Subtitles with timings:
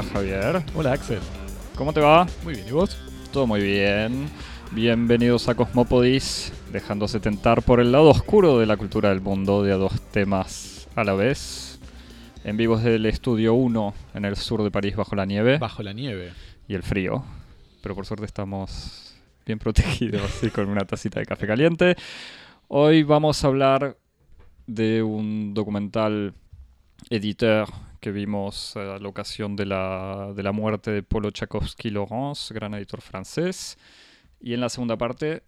[0.00, 1.18] Hola Javier, Hola Axel.
[1.76, 2.26] ¿cómo te va?
[2.42, 2.96] Muy bien, ¿y vos?
[3.34, 4.30] Todo muy bien.
[4.70, 9.72] Bienvenidos a Cosmopodis, dejándose tentar por el lado oscuro de la cultura del mundo de
[9.72, 11.78] a dos temas a la vez.
[12.44, 15.82] En vivo desde el estudio 1 en el sur de París bajo la nieve Bajo
[15.82, 16.32] la nieve.
[16.66, 17.22] y el frío.
[17.82, 21.94] Pero por suerte estamos bien protegidos y con una tacita de café caliente.
[22.68, 23.98] Hoy vamos a hablar
[24.66, 26.32] de un documental
[27.10, 27.68] editor
[28.00, 33.00] que vimos a la ocasión de la, de la muerte de Polo Tchaikovsky-Laurence, gran editor
[33.00, 33.78] francés.
[34.40, 35.42] Y en la segunda parte,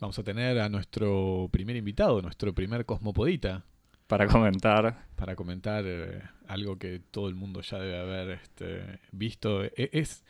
[0.00, 3.64] Vamos a tener a nuestro primer invitado, nuestro primer cosmopodita,
[4.06, 9.64] para comentar, para comentar eh, algo que todo el mundo ya debe haber este, visto.
[9.64, 10.24] E- Es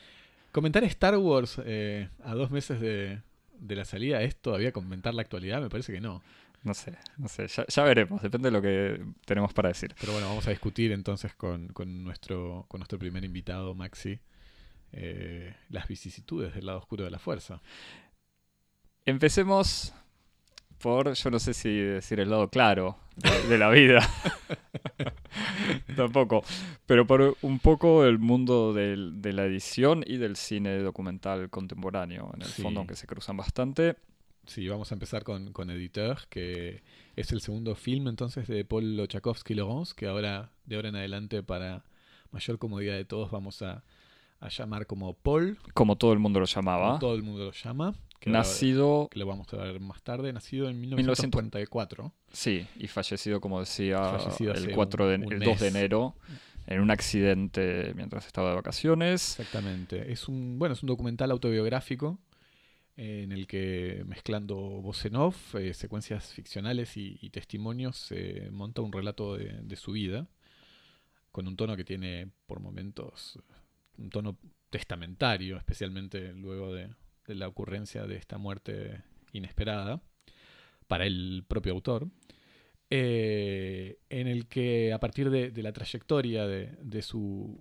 [0.53, 3.21] comentar Star Wars eh, a dos meses de,
[3.59, 4.23] de la salida.
[4.23, 5.61] ¿Es todavía comentar la actualidad?
[5.63, 6.23] Me parece que no.
[6.65, 9.95] No sé, no sé, ya, ya veremos, depende de lo que tenemos para decir.
[10.01, 14.19] Pero bueno, vamos a discutir entonces con, con nuestro, con nuestro primer invitado, Maxi,
[14.93, 17.61] eh, las vicisitudes del lado oscuro de la fuerza.
[19.07, 19.93] Empecemos
[20.79, 24.01] por, yo no sé si decir el lado claro de, de la vida.
[25.97, 26.43] Tampoco.
[26.87, 32.31] Pero por un poco el mundo del- de la edición y del cine documental contemporáneo,
[32.35, 32.63] en el Sí.
[32.63, 33.97] fondo, aunque se cruzan bastante.
[34.47, 36.83] Sí, vamos a empezar con, con Editeur, que
[37.17, 41.85] es el segundo film entonces de Paul Tchaikovsky-Laurence, que ahora, de ahora en adelante, para
[42.31, 43.85] mayor comodidad de todos, vamos a,
[44.41, 46.99] a llamar como Paul, Como todo el mundo lo como llamaba.
[46.99, 50.69] todo el mundo lo llama, que, Nacido, que lo vamos a ver más tarde, nacido
[50.69, 51.43] en 1900.
[51.43, 52.13] 1944.
[52.33, 55.69] sí, y fallecido, como decía, Fallecido el, hace 4 de, un- un el 2 de
[55.69, 56.15] enero,
[56.67, 59.39] en un accidente mientras estaba de vacaciones.
[59.39, 60.11] Exactamente.
[60.13, 62.19] Es un, bueno, es un documental autobiográfico
[62.97, 68.93] en el que mezclando voz en off, eh, secuencias ficcionales y, testimonios, se monta un
[68.93, 70.29] relato de, su vida,
[71.33, 73.39] con un tono que tiene por momentos
[73.99, 74.39] un tono
[74.71, 76.91] testamentario, especialmente luego de,
[77.27, 79.03] la ocurrencia de esta muerte
[79.33, 80.03] inesperada
[80.87, 82.09] para el propio autor.
[82.91, 87.61] eh, en el que a partir de, la trayectoria de su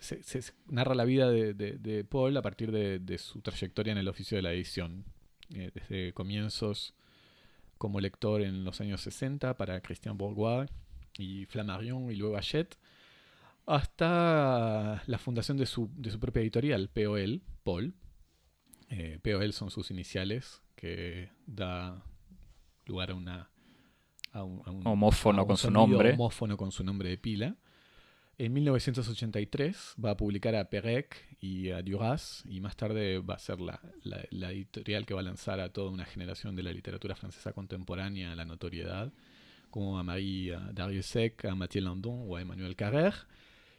[0.00, 3.92] se, se narra la vida de, de- de Paul a partir de, de su trayectoria
[3.92, 5.04] en el oficio de la edición.
[5.54, 6.94] Eh, desde comienzos
[7.78, 10.68] como lector en los años 60 para Christian Bourgois
[11.16, 12.76] y Flammarion y luego Hachette,
[13.66, 17.94] hasta la fundación de su, de su propia editorial, POL, Paul.
[18.90, 22.02] Eh, POL son sus iniciales, que da
[22.86, 23.50] lugar a una...
[24.32, 26.12] a un- a un- Homófono a un con su nombre.
[26.14, 27.56] Homófono con su nombre de pila.
[28.40, 33.38] En 1983 va a publicar a Perec y a Duras y más tarde va a
[33.40, 33.80] ser la,
[34.30, 38.36] editorial que va a lanzar a toda una generación de la literatura francesa contemporánea a
[38.36, 39.12] la notoriedad,
[39.70, 43.26] como a Marie Dariussec, a Mathieu Landon o a Emmanuel Carrère,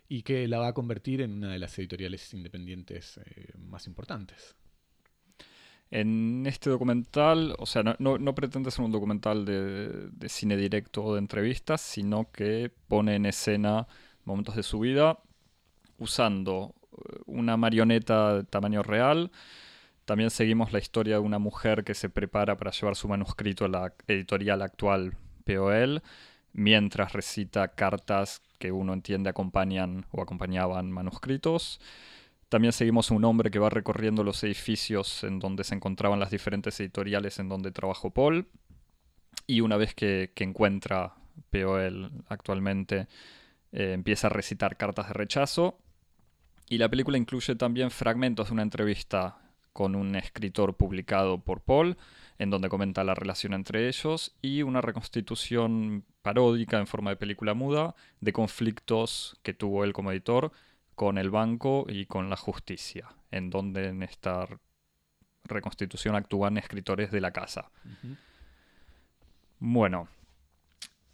[0.09, 4.57] y que la va a convertir en una de las editoriales independientes eh, más importantes.
[5.89, 11.19] En este documental, o sea, no, pretende ser un documental de cine directo o de
[11.19, 13.87] entrevistas, sino que pone en escena
[14.29, 15.19] momentos de su vida
[15.99, 19.31] usando eh, una marioneta de tamaño real.
[20.05, 23.67] También seguimos la historia de una mujer que se prepara para llevar su manuscrito a
[23.67, 26.01] la editorial actual POL,
[26.53, 31.79] mientras recita cartas que uno entiende acompañan o acompañaban manuscritos.
[32.49, 36.79] También seguimos un hombre que va recorriendo los edificios en donde se encontraban las diferentes
[36.79, 38.47] editoriales en donde trabajó Paul.
[39.45, 41.13] Y una vez que, que encuentra
[41.51, 43.07] POL actualmente,
[43.71, 45.77] eh, empieza a recitar cartas de rechazo.
[46.67, 49.37] Y la película incluye también fragmentos de una entrevista
[49.73, 51.97] con un escritor publicado por Paul,
[52.37, 57.53] en donde comenta la relación entre ellos, y una reconstitución paródica en forma de película
[57.53, 60.51] muda de conflictos que tuvo él como editor
[60.95, 64.47] con el banco y con la justicia, en donde en esta
[65.45, 67.71] reconstitución actúan escritores de la casa.
[69.59, 70.09] Bueno,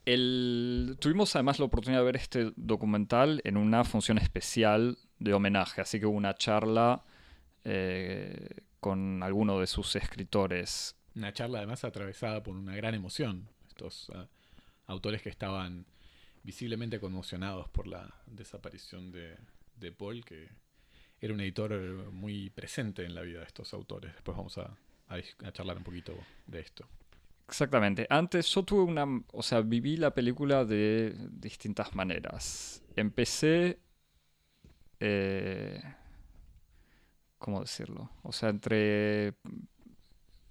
[0.06, 5.82] el- tuvimos además la oportunidad de ver este documental en una función especial de homenaje,
[5.82, 7.04] así que hubo una charla
[7.64, 10.96] eh, con alguno de sus escritores.
[11.16, 13.48] Una charla además atravesada por una gran emoción.
[13.68, 14.28] Estos ah,
[14.86, 15.86] autores que estaban
[16.44, 19.36] visiblemente conmocionados por la desaparición de,
[19.78, 20.50] de Paul, que
[21.20, 24.14] era un editor muy presente en la vida de estos autores.
[24.14, 25.16] Después vamos a, a
[25.46, 26.14] a charlar un poquito
[26.46, 26.88] de esto.
[27.48, 28.08] Exactamente.
[28.10, 32.84] Antes yo tuve una, o sea, viví la película de distintas maneras.
[32.96, 33.80] Empecé,
[35.00, 35.82] eh,
[37.38, 38.10] ¿cómo decirlo?
[38.24, 39.36] O sea, entre,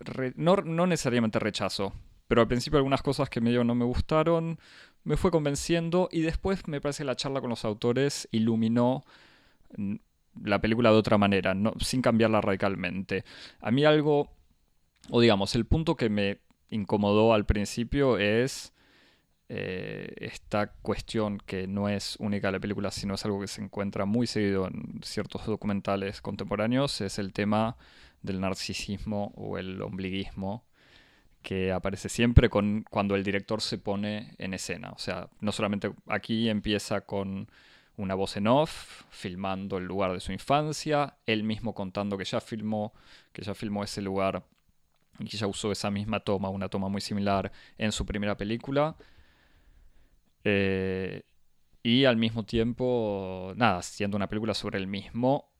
[0.01, 1.93] re- no, no necesariamente rechazo,
[2.29, 4.59] pero al principio algunas cosas que medio no me gustaron,
[5.05, 9.05] me fue convenciendo y después me parece que la charla con los autores iluminó
[10.43, 13.25] la película de otra manera, no, sin cambiarla radicalmente.
[13.61, 14.31] A mí algo,
[15.11, 16.41] o digamos, el punto que me
[16.75, 18.73] incomodó al principio es
[19.49, 23.63] eh, esta cuestión que no es única de la película, sino es algo que se
[23.63, 27.77] encuentra muy seguido en ciertos documentales contemporáneos, es el tema
[28.23, 30.65] del narcisismo o el ombliguismo
[31.43, 34.93] que aparece siempre con, cuando el director se pone en escena.
[34.93, 37.49] O sea, no solamente aquí empieza con
[37.97, 42.41] una voz en off, filmando el lugar de su infancia, él mismo contando que ya
[42.41, 42.95] filmó,
[43.33, 44.43] que ya filmó ese lugar
[45.19, 48.97] y ya usó esa misma toma, una toma muy similar en su primera película.
[50.45, 51.23] Eh,
[51.83, 55.51] y al mismo tiempo, nada, siendo una película sobre el mismo,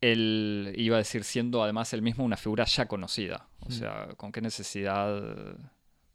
[0.00, 3.48] él iba a decir siendo además el mismo una figura ya conocida.
[3.60, 3.72] O mm.
[3.72, 5.56] sea, con qué necesidad,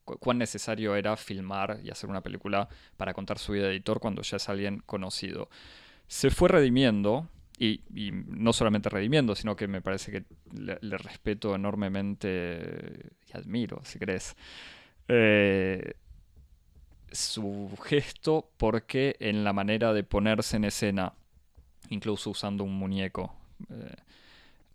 [0.03, 4.21] cuán necesario era filmar y hacer una película para contar su vida de editor cuando
[4.21, 5.49] ya es alguien conocido.
[6.07, 7.81] Se fue redimiendo, y,
[8.27, 10.23] no solamente redimiendo, sino que me parece que
[10.53, 14.35] le, respeto enormemente y admiro, si crees,
[15.07, 15.93] eh,
[17.11, 21.13] su gesto porque en la manera de ponerse en escena,
[21.89, 23.33] incluso usando un muñeco,
[23.69, 23.95] eh,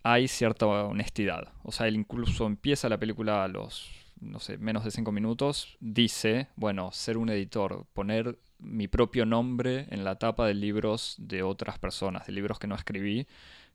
[0.02, 1.52] hay cierta honestidad.
[1.64, 3.90] O sea, él incluso empieza la película a los,
[4.20, 9.86] no sé, menos de cinco minutos, dice, bueno, ser un editor, poner mi propio nombre
[9.90, 13.26] en la tapa de libros de otras personas, de libros que no escribí,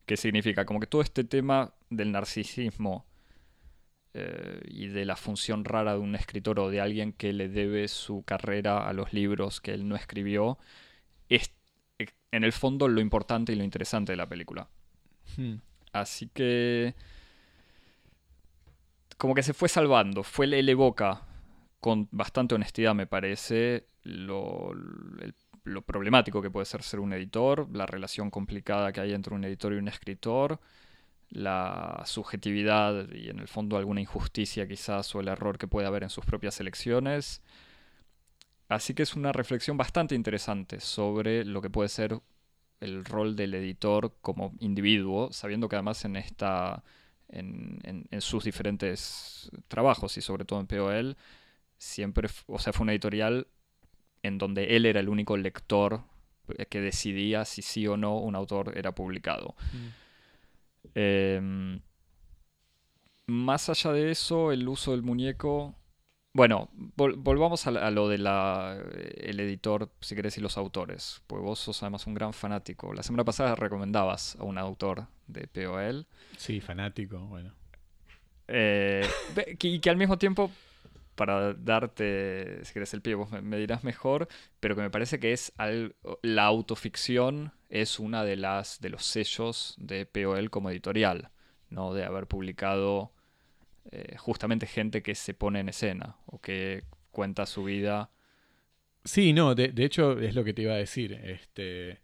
[0.05, 3.05] que significa como que todo este tema del narcisismo
[4.13, 7.87] eh, y de la función rara de un escritor o de alguien que le debe
[7.87, 10.57] su carrera a los libros que él no escribió,
[11.29, 11.51] es
[12.31, 14.67] en el fondo lo importante y lo interesante de la película.
[15.37, 15.55] Hmm.
[15.93, 16.95] Así que.
[19.17, 20.23] Como que se fue salvando.
[20.23, 21.27] Fue el evoca
[21.83, 24.71] con bastante honestidad, me parece, lo,
[25.65, 29.43] lo, problemático que puede ser ser un editor, la relación complicada que hay entre un
[29.43, 30.61] editor y un escritor,
[31.29, 36.03] la subjetividad y en el fondo alguna injusticia quizás o el error que puede haber
[36.03, 37.41] en sus propias elecciones.
[38.69, 42.21] Así que es una reflexión bastante interesante sobre lo que puede ser
[42.79, 46.81] el rol del editor como individuo, sabiendo que además en esta
[47.27, 51.17] en, sus diferentes trabajos y sobre todo en POL,
[51.83, 53.47] siempre, o sea, fue una editorial
[54.21, 56.03] en donde él era el único lector
[56.69, 59.55] que decidía si sí o no un autor era publicado.
[59.71, 59.87] Mm.
[60.95, 61.81] Em,
[63.27, 65.75] más allá de eso, el uso del muñeco
[66.35, 71.21] bueno, volvamos a, lo del el editor, si querés, y los autores.
[71.27, 72.91] Pues vos sos además un gran fanático.
[72.91, 76.07] La semana pasada recomendabas a un autor de POL.
[76.35, 77.53] Sí, fanático, bueno.
[78.47, 79.07] Eh,
[79.61, 80.49] y que al mismo tiempo,
[81.15, 84.27] para darte, si querés, el pie, vos me, dirás mejor,
[84.59, 85.53] pero que me parece que es
[86.21, 91.29] la autoficción es una de las de los sellos de POL como editorial,
[91.69, 91.93] ¿no?
[91.93, 93.11] De haber publicado
[93.91, 98.11] eh, justamente gente que se pone en escena o que cuenta su vida.
[99.03, 101.13] Sí, no, de, hecho es lo que te iba a decir.
[101.13, 101.99] Este,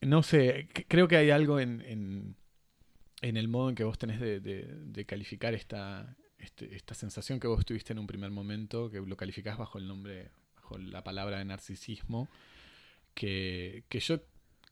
[0.00, 2.36] no sé, creo que hay algo en,
[3.22, 7.64] en, el modo en que vos tenés de, calificar esta, este, esta sensación que vos
[7.64, 11.44] tuviste en un primer momento, que lo calificás bajo el nombre, bajo la palabra de
[11.44, 12.28] narcisismo,
[13.14, 14.20] que, que yo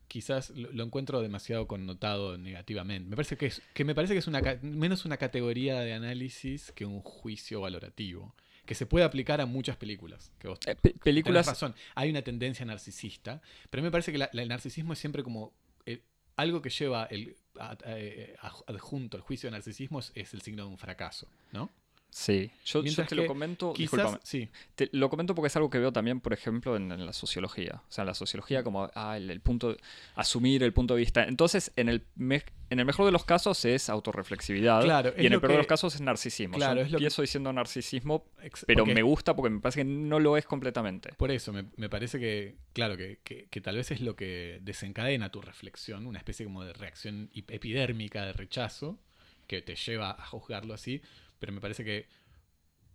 [0.08, 3.08] quizás lo, encuentro demasiado connotado negativamente.
[3.08, 6.72] Me parece que es, que me parece que es una, menos una categoría de análisis
[6.72, 8.34] que un juicio valorativo.
[8.66, 10.30] Que se puede aplicar a muchas películas.
[10.38, 11.46] Que eh, películas.
[11.46, 11.74] razón.
[11.94, 13.40] Hay una tendencia narcisista.
[13.70, 15.54] Pero me parece que el narcisismo es siempre como.
[15.86, 16.02] Eh,
[16.36, 21.28] algo que lleva el, adjunto al juicio de narcisismo es el signo de un fracaso,
[21.52, 21.70] ¿no?
[22.10, 23.74] Sí, yo, te lo comento,
[24.22, 24.48] sí.
[24.74, 27.82] te lo comento porque es algo que veo también, por ejemplo, en, la sociología.
[27.88, 29.76] O sea, en la sociología como ah, el, punto,
[30.14, 31.24] asumir el punto de vista.
[31.24, 35.52] Entonces, en el, en el mejor de los casos es autorreflexividad y en el peor
[35.52, 36.56] de los casos es narcisismo.
[36.56, 38.24] Claro, yo empiezo diciendo narcisismo,
[38.66, 41.12] pero me gusta porque me parece que no lo es completamente.
[41.12, 45.42] Por eso, me, parece que, claro, que, que, tal vez es lo que desencadena tu
[45.42, 48.98] reflexión, una especie como de reacción epidérmica de rechazo
[49.46, 51.00] que te lleva a juzgarlo así
[51.38, 52.06] pero me parece que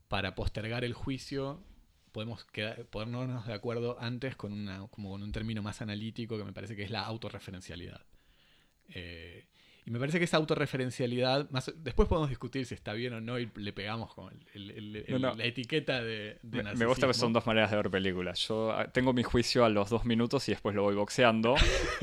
[0.07, 1.63] para postergar el juicio
[2.12, 6.43] podemos quedar, ponernos de acuerdo antes con, una, como con un término más analítico que
[6.43, 8.05] me parece que es la autorreferencialidad.
[8.89, 9.47] Eh,
[9.86, 13.38] y me parece que esa autorreferencialidad, más, después podemos discutir si está bien o no
[13.38, 17.78] y le pegamos con la etiqueta de, me, me, gusta que son dos maneras de
[17.78, 18.40] ver películas.
[18.48, 21.56] Yo ah, tengo mi juicio a los dos minutos y después lo voy boxeando.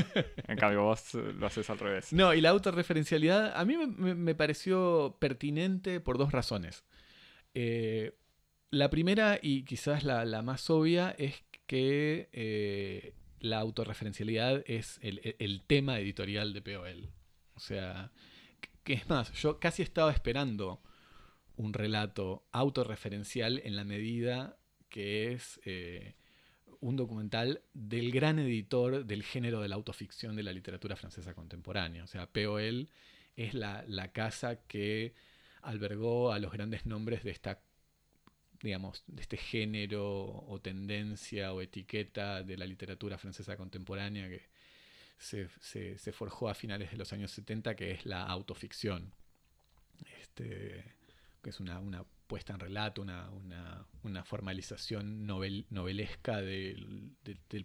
[0.46, 2.12] en cambio, vos lo haces al revés.
[2.12, 6.84] No, y la autorreferencialidad a mí me, pareció pertinente por dos razones.
[7.54, 8.14] Eh,
[8.70, 15.98] la primera, y quizás la, más obvia, es que eh, la autorreferencialidad es el, tema
[15.98, 17.08] editorial de POL.
[17.60, 18.10] O sea,
[18.84, 20.80] que es más, yo casi estaba esperando
[21.56, 24.56] un relato autorreferencial en la medida
[24.88, 26.14] que es eh,
[26.80, 32.02] un documental del gran editor del género de la autoficción de la literatura francesa contemporánea.
[32.02, 32.88] O sea, POL
[33.36, 35.12] es la, casa que
[35.60, 37.60] albergó a los grandes nombres de esta
[38.62, 44.48] digamos, de este género o tendencia o etiqueta de la literatura francesa contemporánea que
[45.20, 49.12] se, forjó a finales de los años 70, que es la autoficción.
[50.20, 50.94] Este,
[51.42, 57.16] que es una, puesta en relato, una, formalización novelesca del,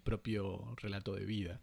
[0.03, 1.61] propio relato de vida.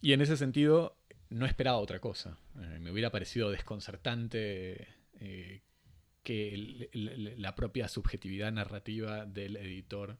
[0.00, 0.96] Y en ese sentido,
[1.28, 2.38] no esperaba otra cosa.
[2.58, 4.88] Eh, me hubiera parecido desconcertante
[5.20, 5.62] eh,
[6.22, 6.88] que
[7.36, 10.16] la propia subjetividad narrativa del editor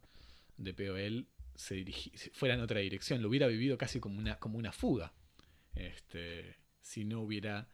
[0.59, 1.27] de POL
[1.61, 1.85] se
[2.33, 3.23] fuera en otra dirección.
[3.23, 5.13] Lo hubiera vivido casi como una, como una fuga.
[5.75, 7.69] Este, si no hubiera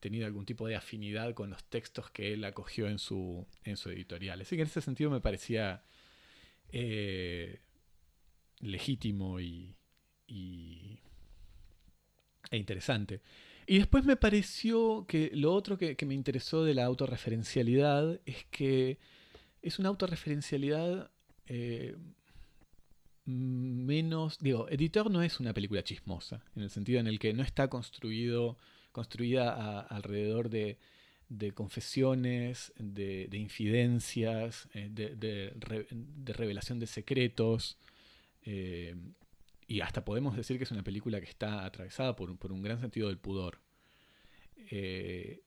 [0.00, 3.90] tenido algún tipo de afinidad con los textos que él acogió en su, en su
[3.90, 4.40] editorial.
[4.40, 5.84] Así que en ese sentido me parecía
[6.70, 7.60] eh,
[8.60, 9.76] legítimo y,
[12.50, 13.20] e interesante.
[13.66, 18.98] Y después me pareció que lo otro que, me interesó de la autorreferencialidad es que
[19.62, 21.12] es una autorreferencialidad
[21.46, 21.96] eh,
[23.24, 24.38] menos...
[24.38, 27.68] Digo, Editor no es una película chismosa, en el sentido en el que no está
[27.68, 28.56] construido
[28.92, 30.78] construida alrededor de,
[31.54, 37.78] confesiones, de, infidencias, eh, de, revelación de secretos.
[38.44, 38.94] Eh,
[39.66, 43.08] y hasta podemos decir que es una película que está atravesada por, un gran sentido
[43.08, 43.58] del pudor.
[44.70, 45.40] Eh,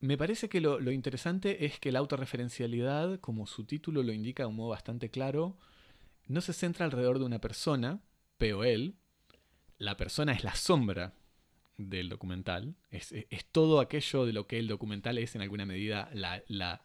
[0.00, 4.44] me parece que lo, lo, interesante es que la autorreferencialidad, como su título lo indica
[4.44, 5.58] de un modo bastante claro,
[6.26, 8.00] no se centra alrededor de una persona,
[8.38, 8.94] POL.
[9.78, 11.14] La persona es la sombra
[11.76, 12.76] del documental.
[12.90, 13.12] Es,
[13.52, 16.82] todo aquello de lo que el documental es en alguna medida la,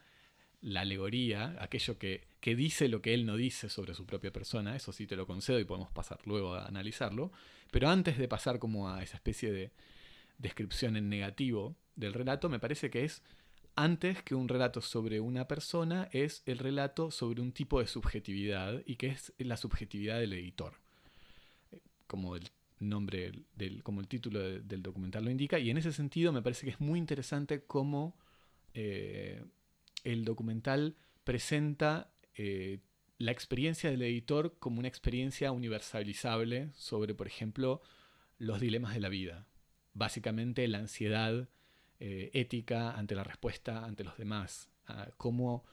[0.74, 4.76] alegoría, aquello que, dice lo que él no dice sobre su propia persona.
[4.76, 7.32] Eso sí te lo concedo y podemos pasar luego a analizarlo.
[7.70, 9.72] Pero antes de pasar como a esa especie de
[10.38, 13.22] descripción en negativo del relato, me parece que es
[13.76, 18.82] antes que un relato sobre una persona, es el relato sobre un tipo de subjetividad
[18.86, 20.74] y que es la subjetividad del editor.
[22.06, 26.32] Como el nombre del, como el título del documental lo indica, y en ese sentido
[26.32, 28.16] me parece que es muy interesante cómo
[28.72, 29.44] eh,
[30.04, 32.80] el documental presenta eh,
[33.18, 37.82] la experiencia del editor como una experiencia universalizable sobre, por ejemplo,
[38.38, 39.46] los dilemas de la vida.
[39.92, 41.48] Básicamente la ansiedad
[42.00, 44.68] eh, ética ante la respuesta ante los demás,
[45.16, 45.64] cómo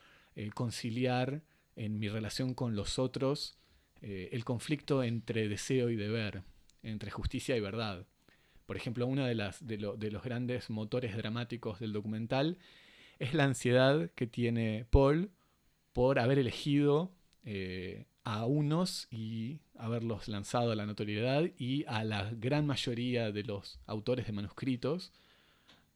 [0.55, 1.43] conciliar
[1.75, 3.59] en mi relación con los otros
[4.01, 6.41] el conflicto entre deseo y deber,
[6.81, 8.07] entre justicia y verdad.
[8.65, 12.57] Por ejemplo, uno de, las, de, los grandes motores dramáticos del documental
[13.19, 15.31] es la ansiedad que tiene Paul
[15.91, 17.11] por haber elegido
[17.43, 23.43] eh, a unos y haberlos lanzado a la notoriedad y a la gran mayoría de
[23.43, 25.11] los autores de manuscritos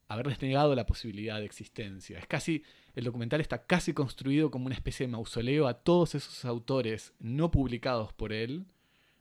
[0.07, 2.17] haberles negado la posibilidad de existencia.
[2.19, 2.63] Es casi,
[2.95, 7.51] el documental está casi construido como una especie de mausoleo a todos esos autores no
[7.51, 8.65] publicados por él,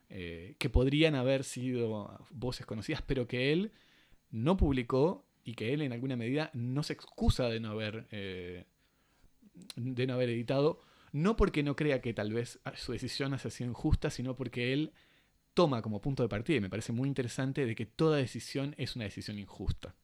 [0.09, 3.71] eh, que podrían haber sido voces conocidas, pero que él
[4.31, 8.65] no publicó y que él en alguna medida no se excusa de no haber, eh,
[9.75, 13.69] de no haber editado, no porque no crea que tal vez su decisión haya sido
[13.69, 14.93] injusta, sino porque él
[15.53, 18.95] toma como punto de partida, y me parece muy interesante, de que toda decisión es
[18.95, 19.95] una decisión injusta,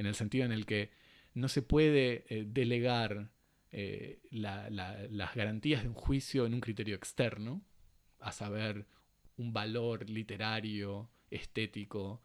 [0.00, 0.90] en el sentido en el que
[1.34, 3.30] no se puede eh, delegar
[4.30, 7.62] las garantías de un juicio en un criterio externo,
[8.18, 8.86] a saber,
[9.36, 12.20] un valor literario, estético,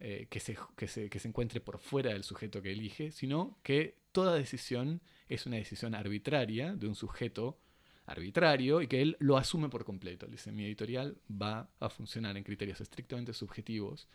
[0.00, 3.58] eh, que, se, que, se, que se encuentre por fuera del sujeto que elige, sino
[3.62, 7.60] que toda decisión es una decisión arbitraria de un sujeto
[8.06, 10.26] arbitrario y que él lo asume por completo.
[10.26, 14.08] Dice, mi editorial va a funcionar en criterios estrictamente subjetivos,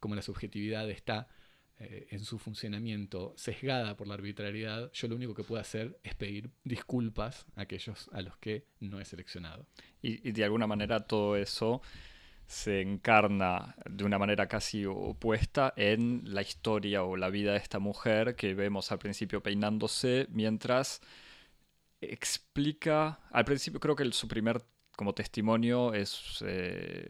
[0.00, 1.28] como la subjetividad está
[1.80, 6.16] eh, en su funcionamiento sesgada por la arbitrariedad, yo lo único que puedo hacer es
[6.16, 9.64] pedir disculpas a aquellos a los que no he seleccionado.
[10.02, 11.80] Y, de alguna manera todo eso
[12.48, 17.78] se encarna de una manera casi opuesta en la historia o la vida de esta
[17.78, 21.00] mujer que vemos al principio peinándose mientras
[22.00, 24.62] explica, al principio creo que su primer
[24.98, 27.08] como testimonio es, eh,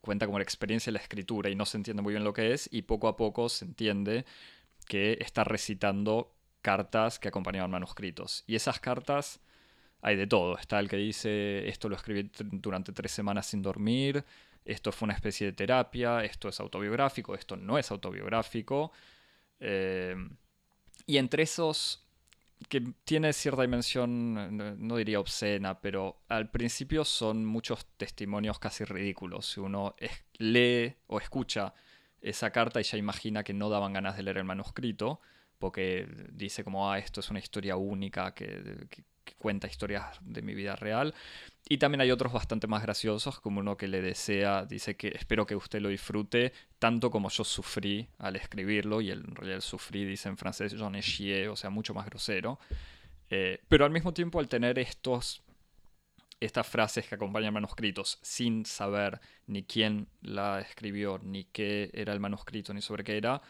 [0.00, 2.54] cuenta como la experiencia de la escritura y no se entiende muy bien lo que
[2.54, 4.24] es y poco a poco se entiende
[4.86, 8.42] que está recitando cartas que acompañaban manuscritos.
[8.46, 9.40] Y esas cartas
[10.00, 10.56] hay de todo.
[10.56, 14.24] Está el que dice esto lo escribí durante tres semanas sin dormir,
[14.64, 18.92] esto fue una especie de terapia, esto es autobiográfico, esto no es autobiográfico.
[19.60, 20.16] Eh,
[21.06, 22.05] y entre esos
[22.68, 29.46] que tiene cierta dimensión, no, diría obscena, pero al principio son muchos testimonios casi ridículos.
[29.46, 29.94] Si uno
[30.38, 31.74] lee o escucha
[32.20, 35.20] esa carta y ya imagina que no daban ganas de leer el manuscrito,
[35.58, 38.88] porque dice como, ah, esto es una historia única que,
[39.34, 41.14] cuenta historias de mi vida real.
[41.68, 45.46] Y también hay otros bastante más graciosos, como uno que le desea, dice que espero
[45.46, 50.04] que usted lo disfrute tanto como yo sufrí al escribirlo, y en realidad el sufrí
[50.04, 52.58] dice en francés j'en ai chié, o sea, mucho más grosero.
[53.30, 55.42] Eh, pero al mismo tiempo al tener estos,
[56.38, 62.20] estas frases que acompañan manuscritos sin saber ni quién la escribió, ni qué era el
[62.20, 63.42] manuscrito, ni sobre qué era,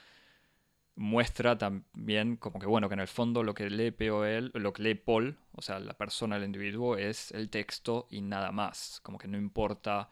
[0.97, 4.83] muestra también como que bueno, que en el fondo lo que lee POL, lo que
[4.83, 9.01] lee Paul, o sea, la persona, el individuo, es el texto y nada más.
[9.03, 10.09] Como que no importa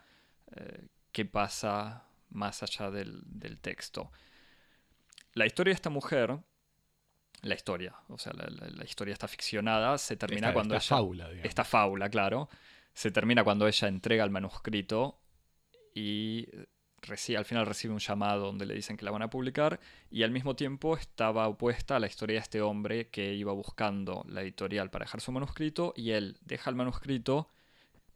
[0.54, 3.24] eh, qué pasa más allá del,
[3.60, 4.12] texto.
[5.32, 6.38] La historia de esta mujer,
[7.42, 12.08] la historia, o sea, la, historia está ficcionada, se termina cuando esta Faula, Esta fábula,
[12.10, 12.48] claro.
[12.92, 15.20] Se termina cuando ella entrega el manuscrito
[15.94, 16.46] y
[17.36, 19.80] al final recibe un llamado donde le dicen que la van a publicar
[20.10, 24.24] y al mismo tiempo estaba opuesta a la historia de este hombre que iba buscando
[24.28, 27.50] la editorial para dejar su manuscrito y él deja el manuscrito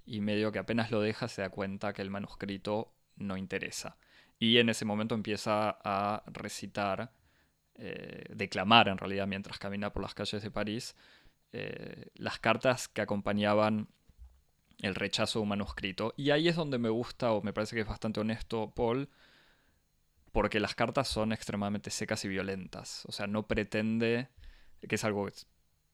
[0.06, 3.98] y medio que apenas lo deja se da cuenta que el manuscrito no interesa.
[4.38, 7.12] Y en ese momento empieza a recitar,
[7.74, 10.96] eh, declamar en realidad mientras camina por las calles de París,
[11.52, 13.88] eh, las cartas que acompañaban
[14.80, 16.14] el rechazo de un manuscrito.
[16.16, 19.08] Y ahí es donde me gusta o me parece que es bastante honesto Paul,
[20.32, 23.04] porque las cartas son extremadamente secas y violentas.
[23.06, 24.28] O sea, no pretende
[24.86, 25.28] que es algo...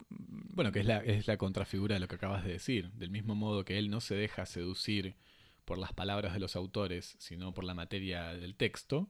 [0.09, 2.93] Bueno, que es la, es la contrafigura de lo que acabas de decir.
[2.93, 5.17] Del mismo modo que él no se deja seducir
[5.65, 9.09] por las palabras de los autores, sino por la materia del texto,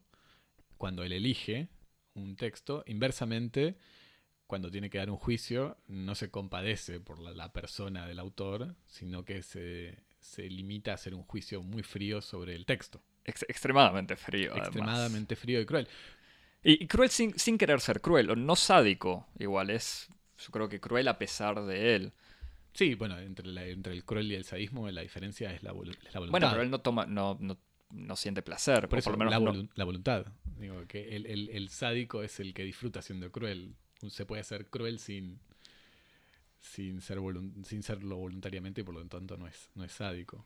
[0.79, 1.69] cuando él elige
[2.15, 3.77] un texto, inversamente
[4.47, 9.25] cuando tiene que dar un juicio, no se compadece por la, persona del autor, sino
[9.25, 9.97] que se,
[10.39, 13.03] limita a hacer un juicio muy frío sobre el texto.
[13.25, 14.55] extremadamente frío.
[14.55, 15.89] Extremadamente frío y cruel.
[16.63, 21.09] Y, cruel sin, querer ser cruel, o no sádico, igual es, yo creo que cruel
[21.09, 22.13] a pesar de él.
[22.73, 26.21] Sí, bueno, entre, entre el cruel y el sadismo la diferencia es la, voluntad.
[26.31, 27.39] Bueno, pero él no toma, no,
[27.91, 28.89] no, siente placer.
[28.89, 29.33] Por, eso, lo menos
[29.75, 30.27] la, voluntad.
[30.59, 33.77] Digo, que el, el, sádico es el que disfruta siendo cruel
[34.09, 35.41] se puede ser cruel sin,
[36.61, 37.19] sin, ser
[37.65, 40.45] sin serlo voluntariamente y por lo tanto no es, no es sádico.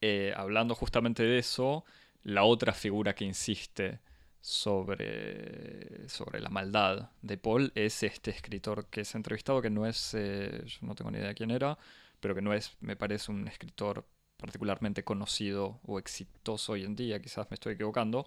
[0.00, 1.84] Eh, hablando justamente de eso,
[2.22, 4.00] la otra figura que insiste
[4.40, 10.14] sobre, sobre la maldad de Paul es este escritor que es entrevistado, que no es,
[10.14, 11.78] eh, yo no tengo ni idea de quién era,
[12.20, 14.06] pero que no es, me parece, un escritor
[14.38, 18.26] particularmente conocido o exitoso hoy en día, quizás me estoy equivocando,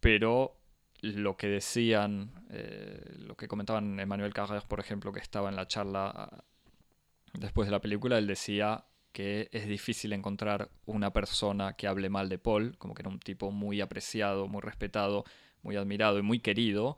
[0.00, 0.56] pero
[1.00, 5.68] lo que decían, eh, lo que comentaban Emmanuel Carrère, por ejemplo, que estaba en la
[5.68, 6.44] charla ah,
[7.34, 12.28] después de la película, él decía que es difícil encontrar una persona que hable mal
[12.28, 15.24] de Paul, como que era un tipo muy apreciado, muy respetado,
[15.62, 16.96] muy admirado y muy querido,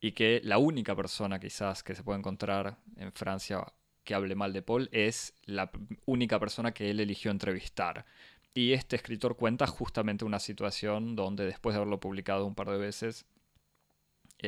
[0.00, 3.64] y que la única persona quizás que se puede encontrar en Francia
[4.04, 5.70] que hable mal de Paul es la
[6.04, 8.04] única persona que él eligió entrevistar.
[8.52, 12.78] Y este escritor cuenta justamente una situación donde después de haberlo publicado un par de
[12.78, 13.26] veces,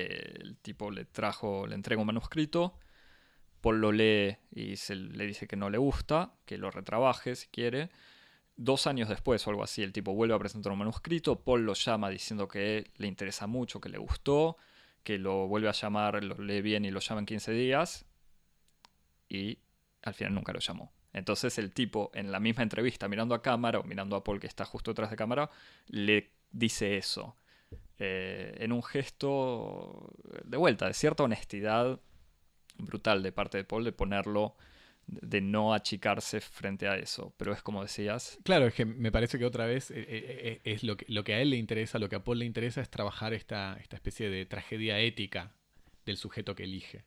[0.02, 2.78] el tipo le trajo, le entrega un manuscrito,
[3.60, 7.48] Paul lo lee y se le dice que no le gusta, que lo retrabaje si
[7.48, 7.90] quiere.
[8.56, 11.74] Dos años después o algo así, el tipo vuelve a presentar un manuscrito, Paul lo
[11.74, 14.56] llama diciendo que le interesa mucho, que le gustó,
[15.02, 18.06] que lo vuelve a llamar, lo lee bien y lo llama en 15 días,
[19.28, 19.58] y
[20.02, 20.92] al final nunca lo llamó.
[21.12, 24.46] Entonces el tipo, en la misma entrevista, mirando a cámara o mirando a Paul que
[24.46, 25.50] está justo detrás de cámara,
[25.86, 27.36] le dice eso.
[27.98, 30.12] Eh, en un gesto
[30.44, 31.98] de vuelta, de cierta honestidad
[32.76, 34.54] brutal de parte de Paul de ponerlo,
[35.06, 37.32] de no achicarse frente a eso.
[37.38, 38.38] Pero es como decías.
[38.44, 41.34] Claro, es que me parece que otra vez eh, eh, es lo que, lo que
[41.34, 44.28] a él le interesa, lo que a Paul le interesa es trabajar esta, esta especie
[44.28, 45.54] de tragedia ética
[46.04, 47.04] del sujeto que elige.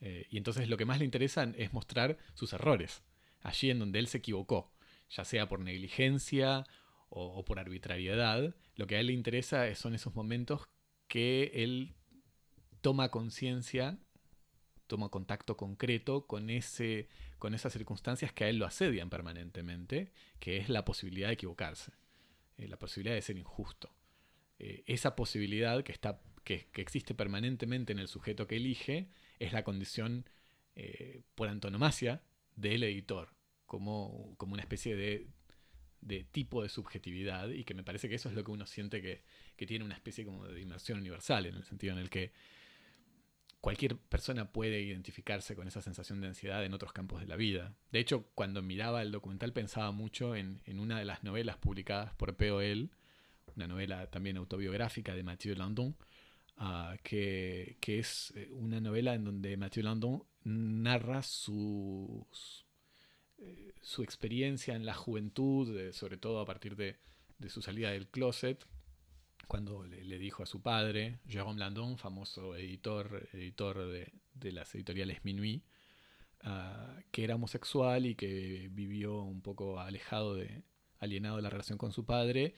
[0.00, 3.02] y entonces lo que más le interesa es mostrar sus errores,
[3.40, 4.72] allí en donde él se equivocó,
[5.10, 6.64] ya sea por negligencia
[7.10, 10.68] o, por arbitrariedad, lo que a él le interesa son esos momentos
[11.08, 11.94] que él
[12.80, 13.98] toma conciencia,
[14.86, 20.58] toma contacto concreto con, ese, con esas circunstancias que a él lo asedian permanentemente, que
[20.58, 21.92] es la posibilidad de equivocarse,
[22.56, 23.90] eh, la posibilidad de ser injusto.
[24.58, 29.64] Eh, esa posibilidad que, está, que, existe permanentemente en el sujeto que elige es la
[29.64, 30.28] condición
[30.74, 32.22] eh, por antonomasia
[32.56, 33.34] del editor,
[33.66, 35.28] como, como una especie de
[36.00, 39.02] de tipo de subjetividad y que me parece que eso es lo que uno siente
[39.02, 39.22] que,
[39.56, 42.32] que tiene una especie como de inmersión universal, en el sentido en el que
[43.60, 47.74] cualquier persona puede identificarse con esa sensación de ansiedad en otros campos de la vida.
[47.90, 52.36] De hecho, cuando miraba el documental pensaba mucho en, una de las novelas publicadas por
[52.36, 52.90] POL,
[53.56, 55.96] una novela también autobiográfica de Mathieu Landon,
[56.56, 62.26] ah, que, es eh, una novela en donde Mathieu Landon narra su,
[63.80, 66.96] su experiencia en la juventud, sobre todo a partir de,
[67.38, 68.66] de su salida del closet,
[69.48, 75.64] cuando le, dijo a su padre, Jérôme Landon, famoso editor, editor de, las editoriales Minuit,
[76.42, 80.62] ah, que era homosexual y que vivió un poco alejado de,
[80.98, 82.54] alienado de la relación con su padre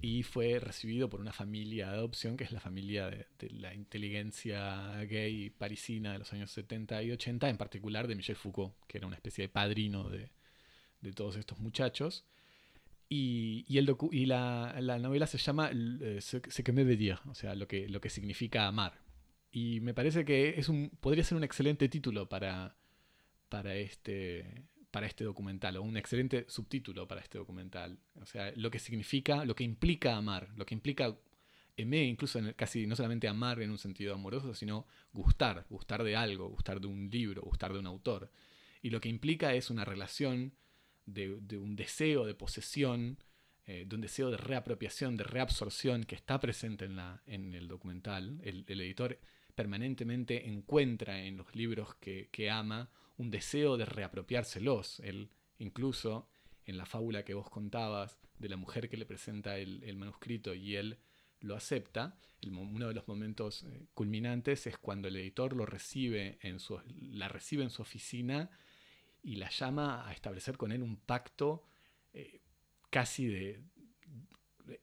[0.00, 5.04] y fue recibido por una familia de adopción que es la familia de, la inteligencia
[5.04, 9.06] gay parisina de los años 70 y 80, en particular de Michel Foucault, que era
[9.06, 10.30] una especie de padrino de,
[11.00, 12.24] de todos estos muchachos.
[13.08, 17.34] Y, y, el y la, la, novela se llama eh, Ce que me veut o
[17.34, 19.00] sea, lo que, lo que significa amar.
[19.50, 22.76] Y me parece que es un, podría ser un excelente título para,
[23.48, 24.66] para, este,
[24.98, 28.00] para este documental, o un excelente subtítulo para este documental.
[28.20, 31.16] O sea, lo que significa, lo que implica amar, lo que implica
[31.78, 36.16] aimer, incluso en casi no solamente amar en un sentido amoroso, sino gustar, gustar de
[36.16, 38.32] algo, gustar de un libro, gustar de un autor.
[38.82, 40.52] Y lo que implica es una relación
[41.06, 43.18] de, un deseo de posesión,
[43.66, 47.68] eh, de un deseo de reapropiación, de reabsorción que está presente en, la, en el
[47.68, 48.40] documental.
[48.42, 49.16] El, editor
[49.54, 55.00] permanentemente encuentra en los libros que, ama un deseo de reapropiárselos.
[55.00, 56.28] Él incluso
[56.64, 60.76] en la fábula que vos contabas de la mujer que le presenta el, manuscrito y
[60.76, 60.98] él
[61.40, 66.60] lo acepta, uno de los momentos eh, culminantes es cuando el editor lo recibe en
[66.60, 68.50] su, la recibe en su oficina
[69.22, 71.64] y la llama a establecer con él un pacto
[72.12, 72.42] eh,
[72.90, 73.62] casi de,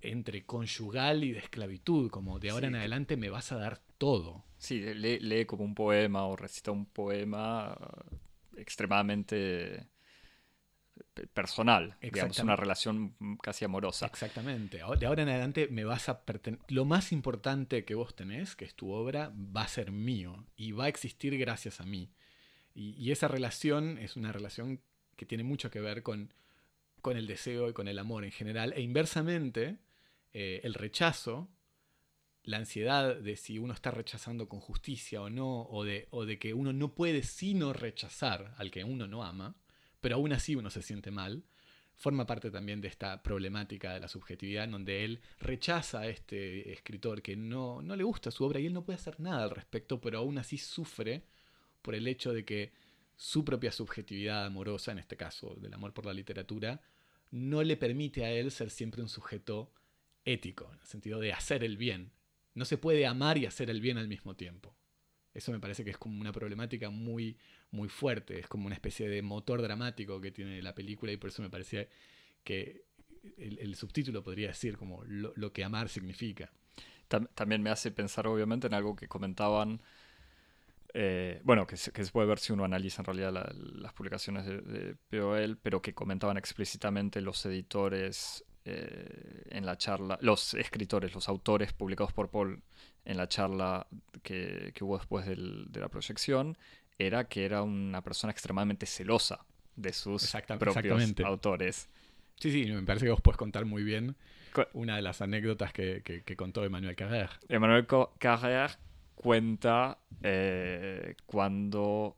[0.02, 4.44] entre conyugal y de esclavitud, como de ahora en adelante me vas a dar todo.
[4.58, 7.78] Sí, lee, como un poema o recita un poema
[8.58, 9.88] extremadamente
[11.34, 14.06] personal, digamos, una relación casi amorosa.
[14.08, 14.78] Exactamente.
[14.78, 16.22] De ahora en adelante me vas a
[16.70, 20.72] Lo más importante que vos tenés, que es tu obra, va a ser mío y
[20.72, 22.12] va a existir gracias a mí.
[22.74, 24.82] Y, esa relación es una relación
[25.16, 26.34] que tiene mucho que ver con,
[27.02, 28.74] con el deseo y con el amor en general.
[28.74, 29.78] E inversamente,
[30.34, 31.48] eh, el rechazo,
[32.46, 36.40] la ansiedad de si uno está rechazando con justicia o no, o de, o de
[36.40, 39.56] que uno no puede sino rechazar al que uno no ama,
[40.00, 41.44] pero aún así uno se siente mal,
[41.96, 46.72] forma parte también de esta problemática de la subjetividad en donde él rechaza a este
[46.72, 49.52] escritor que no, no le gusta su obra y él no puede hacer nada al
[49.52, 51.26] respecto, pero aún así sufre
[51.82, 52.74] por el hecho de que
[53.16, 56.82] su propia subjetividad amorosa, en este caso del amor por la literatura,
[57.32, 59.74] no le permite a él ser siempre un sujeto
[60.26, 62.12] ético, en el sentido de hacer el bien.
[62.56, 64.76] No se puede amar y hacer el bien al mismo tiempo.
[65.34, 67.38] Eso me parece que es como una problemática muy,
[67.72, 71.30] muy fuerte, es como una especie de motor dramático que tiene la película y por
[71.30, 71.88] eso me parecía
[72.44, 72.86] que
[73.38, 76.52] el, subtítulo podría decir como lo, que amar significa.
[77.08, 79.82] También me hace pensar obviamente en algo que comentaban
[80.98, 85.58] eh, bueno, que se, puede ver si uno analiza en realidad las publicaciones de, POL,
[85.58, 92.14] pero que comentaban explícitamente los editores eh, en la charla, los escritores, los autores publicados
[92.14, 92.62] por Paul
[93.06, 93.88] en la charla
[94.24, 96.58] que, hubo después de la proyección,
[96.98, 101.90] era que era una persona extremadamente celosa de sus propios autores.
[102.40, 104.16] Sí, sí, me parece que vos puedes contar muy bien
[104.74, 107.30] una de las anécdotas que, que contó Emmanuel Carrère.
[107.50, 108.78] Emmanuel Carrère
[109.16, 112.18] cuenta eh, cuando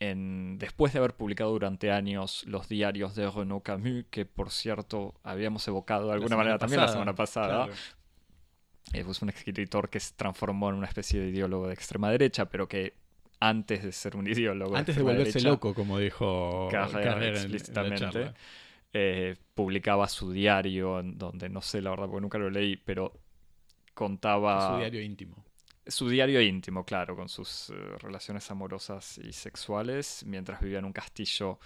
[0.00, 5.14] en, después de haber publicado durante años los diarios de Renaud Camus, que por cierto
[5.22, 7.68] habíamos evocado de alguna manera también la semana pasada,
[8.92, 12.46] eh, fue un escritor que se transformó en una especie de ideólogo de extrema derecha,
[12.46, 12.94] pero que
[13.40, 18.32] antes de ser un ideólogo antes de, volverse loco, como dijo Carrera explícitamente,
[18.92, 23.12] eh, publicaba su diario, en donde no sé la verdad porque nunca lo leí, pero
[23.94, 25.47] contaba su diario íntimo
[25.88, 30.92] su diario íntimo, claro, con sus eh, relaciones amorosas y sexuales, mientras vivía en un
[30.92, 31.58] castillo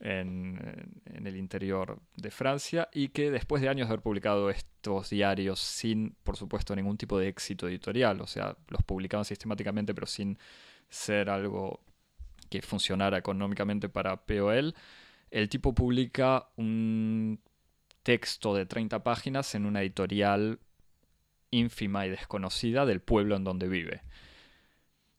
[0.00, 5.60] en, el interior de Francia, y que después de años de haber publicado estos diarios
[5.60, 10.38] sin, por supuesto, ningún tipo de éxito editorial, o sea, los publicaban sistemáticamente, pero sin
[10.88, 11.80] ser algo
[12.50, 14.74] que funcionara económicamente para POL,
[15.30, 17.40] el tipo publica un
[18.02, 20.60] texto de 30 páginas en una editorial
[21.50, 24.02] ínfima y desconocida del pueblo en donde vive.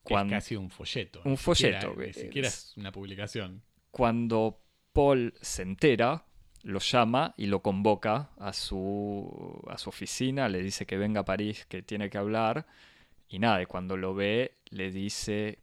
[0.06, 1.22] es casi un folleto.
[1.26, 1.96] Un folleto.
[1.96, 3.63] Ni siquiera, es una publicación.
[3.92, 4.62] Cuando
[4.94, 6.24] Paul se entera
[6.63, 11.26] lo llama y lo convoca a su, a su oficina, le dice que venga a
[11.26, 12.66] París, que tiene que hablar.
[13.30, 15.60] Y nada, y cuando lo ve, le dice,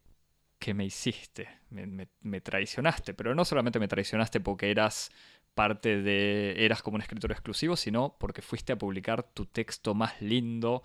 [0.58, 1.48] ¿qué me hiciste?
[1.70, 5.10] Me, traicionaste, pero no solamente me traicionaste porque eras
[5.54, 10.20] parte de, eras como un escritor exclusivo, sino porque fuiste a publicar tu texto más
[10.20, 10.82] lindo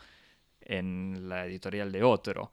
[0.61, 2.51] en la editorial de otro.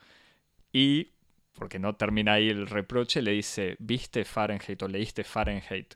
[0.72, 1.12] Y,
[1.52, 5.94] porque no termina ahí el reproche, le dice, ¿viste Fahrenheit o leíste Fahrenheit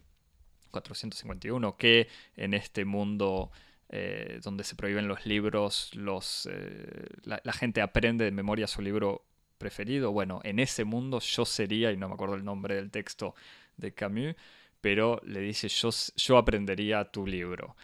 [0.70, 1.76] 451?
[1.76, 3.50] Que en este mundo
[3.92, 9.24] eh, donde se prohíben los libros, los, eh, la, gente aprende de memoria su libro
[9.58, 10.12] preferido.
[10.12, 13.34] Bueno, en ese mundo yo sería, y no me acuerdo el nombre del texto
[13.76, 14.36] de Camus,
[14.80, 17.76] pero le dice yo, yo aprendería tu libro.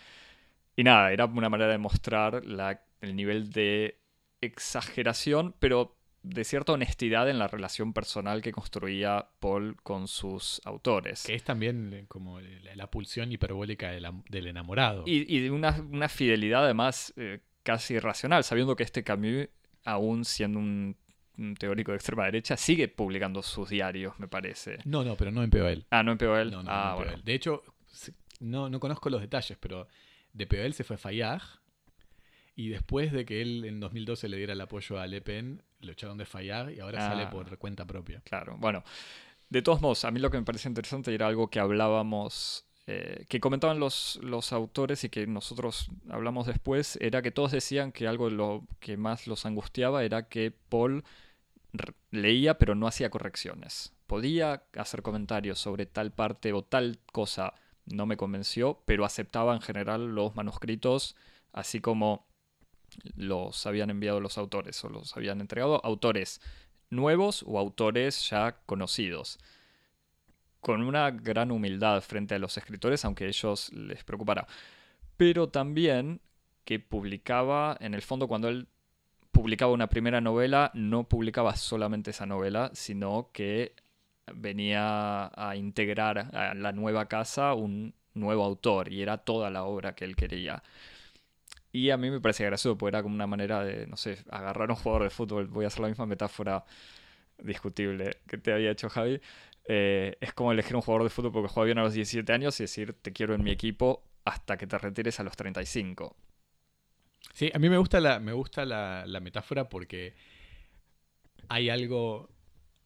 [0.77, 3.99] Y nada, era una manera de mostrar la, el nivel de
[4.41, 11.23] exageración, pero de cierta honestidad en la relación personal que construía Paul con sus autores.
[11.25, 15.05] Que es también eh, como la, pulsión hiperbólica del, enamorado.
[15.07, 19.49] Y, de una, fidelidad además eh, casi irracional, sabiendo que este Camus,
[19.85, 20.97] aún siendo un,
[21.59, 24.79] teórico de extrema derecha, sigue publicando sus diarios, me parece.
[24.85, 25.87] No, no, pero no en POL.
[25.91, 26.51] Ah, no en POL.
[26.51, 27.63] No, no, ah, en De hecho,
[28.41, 29.89] no, no conozco los detalles, pero
[30.33, 31.43] de POL se fue Fayard
[32.57, 35.93] y después de que él en 2012 le diera el apoyo a Le Pen, lo
[35.93, 37.31] echaron de fallar y ahora sale ah.
[37.31, 38.23] por cuenta propia.
[38.25, 38.83] Claro, bueno.
[39.49, 43.27] De todos modos, a mí lo que me parece interesante era algo que hablábamos, eh,
[43.29, 48.09] que comentaban los, los autores y que nosotros hablamos después, era que todos decían que
[48.09, 51.05] algo lo que más los angustiaba era que Paul
[52.11, 53.93] leía pero no hacía correcciones.
[54.07, 57.55] Podía hacer comentarios sobre tal parte o tal cosa,
[57.87, 61.17] no me convenció, pero aceptaba en general los manuscritos,
[61.53, 62.27] así como
[63.15, 66.41] los habían enviado los autores o los habían entregado autores
[66.91, 69.39] nuevos o autores ya conocidos.
[70.61, 74.47] Con una gran humildad frente a los escritores, aunque a ellos les preocupara.
[75.17, 76.21] Pero también
[76.65, 78.69] que publicaba, en el fondo, cuando él
[79.37, 83.75] publicaba una primera novela, no publicaba solamente esa novela, sino que
[84.35, 89.95] venía a integrar a la nueva casa un nuevo autor y era toda la obra
[89.95, 90.63] que él quería.
[91.71, 94.71] Y a mí me parece gracioso, porque era como una manera de, no sé, agarrar
[94.71, 95.49] a un jugador de fútbol.
[95.49, 96.65] Voy a hacer la misma metáfora
[97.39, 99.21] discutible que te había hecho Javi.
[99.69, 102.59] Eh, es como elegir un jugador de fútbol porque juega bien a los 17 años
[102.61, 106.17] y decir, te quiero en mi equipo hasta que te retires a los 35.
[107.35, 110.15] Sí, a mí me gusta la, me gusta la, la metáfora porque
[111.49, 112.31] hay algo,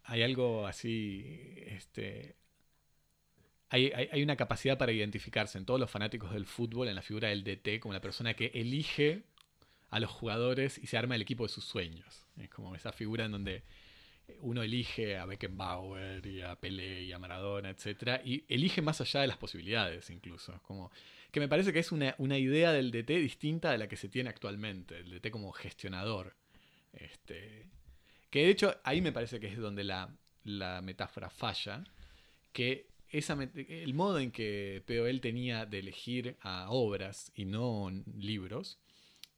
[0.04, 1.24] hay algo así,
[1.66, 2.36] este,
[3.70, 7.44] hay, una capacidad para identificarse en todos los fanáticos del fútbol, en la figura del
[7.44, 9.22] DT, como la persona que elige
[9.90, 12.26] a los jugadores y se arma el equipo de sus sueños.
[12.36, 13.62] Es como esa figura en donde
[14.40, 18.20] uno elige a Beckenbauer y a Pelé y a Maradona, etc.
[18.24, 20.60] Y elige más allá de las posibilidades incluso.
[20.62, 20.90] Como
[21.32, 24.30] que me parece que es una, idea del DT distinta de la que se tiene
[24.30, 26.36] actualmente, el DT como gestionador.
[26.92, 27.66] Este,
[28.30, 30.14] que de hecho ahí me parece que es donde la,
[30.44, 31.84] la metáfora falla,
[32.52, 38.78] que el modo en que POL tenía de elegir a obras y no libros,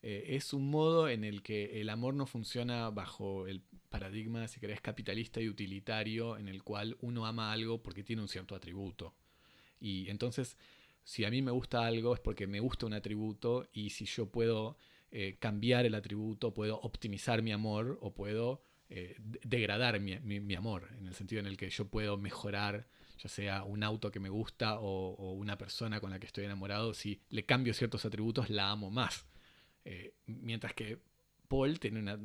[0.03, 4.61] eh, es un modo en el que el amor no funciona bajo el paradigma, si
[4.61, 9.15] querés, capitalista y utilitario, en el cual uno ama algo porque tiene un cierto atributo.
[9.81, 10.59] Y entonces,
[11.05, 14.27] si a mí me gusta algo es porque me gusta un atributo y si yo
[14.27, 14.77] puedo
[15.11, 21.07] eh, cambiar el atributo, puedo optimizar mi amor o puedo eh, degradar mi amor, en
[21.07, 22.87] el sentido en el que yo puedo mejorar
[23.23, 26.93] ya sea un auto que me gusta o, una persona con la que estoy enamorado,
[26.93, 29.27] si le cambio ciertos atributos, la amo más.
[29.85, 30.99] Eh, mientras que
[31.49, 32.19] Paul tiene una,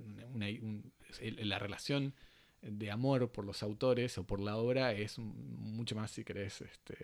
[1.21, 2.15] la relación
[2.61, 6.97] de amor por los autores o por la obra es mucho más, si querés, este,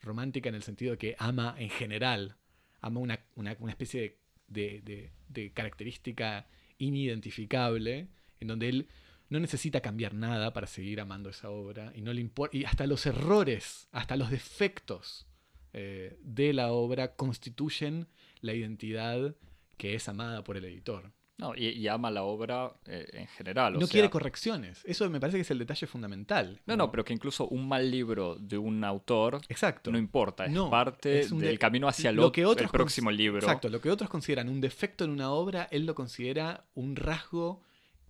[0.00, 2.36] romántica en el sentido de que ama en general,
[2.80, 6.46] ama una, especie de, de característica
[6.78, 8.08] inidentificable
[8.40, 8.88] en donde él
[9.30, 12.86] no necesita cambiar nada para seguir amando esa obra y no le importa y hasta
[12.86, 15.26] los errores, hasta los defectos
[15.72, 18.08] eh, de la obra constituyen
[18.40, 19.36] la identidad
[19.76, 21.12] que es amada por el editor.
[21.40, 23.78] No, y, ama la obra eh, en general.
[23.78, 24.82] no quiere correcciones.
[24.84, 26.60] Eso me parece que es el detalle fundamental.
[26.66, 29.90] No, no, pero que incluso un mal libro de un autor exacto.
[29.90, 33.40] no importa, es parte del camino hacia lo, que el próximo libro.
[33.40, 37.62] Exacto, lo que otros consideran un defecto en una obra, él lo considera un rasgo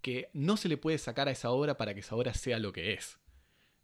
[0.03, 2.73] que no se le puede sacar a esa obra para que esa obra sea lo
[2.73, 3.19] que es.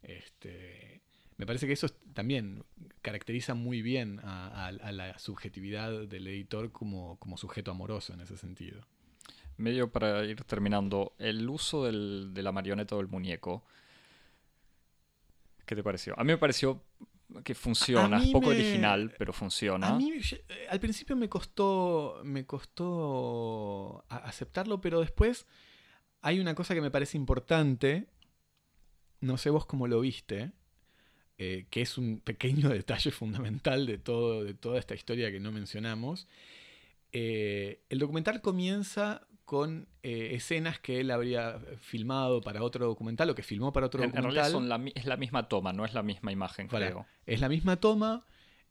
[0.03, 1.03] Este,
[1.37, 2.65] me parece que eso también
[3.03, 8.87] caracteriza muy bien a, la subjetividad del editor como, sujeto amoroso en ese sentido.
[9.59, 13.65] Medio para ir terminando, el uso de la marioneta o el muñeco,
[15.65, 16.15] ¿qué te pareció?
[16.19, 16.83] A mí me pareció
[17.43, 18.19] que funciona.
[18.23, 19.89] Es poco me- original, pero funciona.
[19.89, 25.47] A mí eh, al principio me costó, me costó aceptarlo, pero después
[26.23, 28.07] hay una cosa que me parece importante,
[29.21, 30.53] no sé vos cómo lo viste,
[31.39, 35.51] eh, que es un pequeño detalle fundamental de, todo, de toda esta historia que no
[35.51, 36.29] mencionamos.
[37.13, 43.35] Eh, el documental comienza con eh, escenas que él habría filmado para otro documental o
[43.35, 44.35] que filmó para otro En, en documental.
[44.35, 46.87] realidad son la mi- es la misma toma, no es la misma imagen, Voilà.
[46.89, 47.07] creo.
[47.25, 48.27] Es la misma toma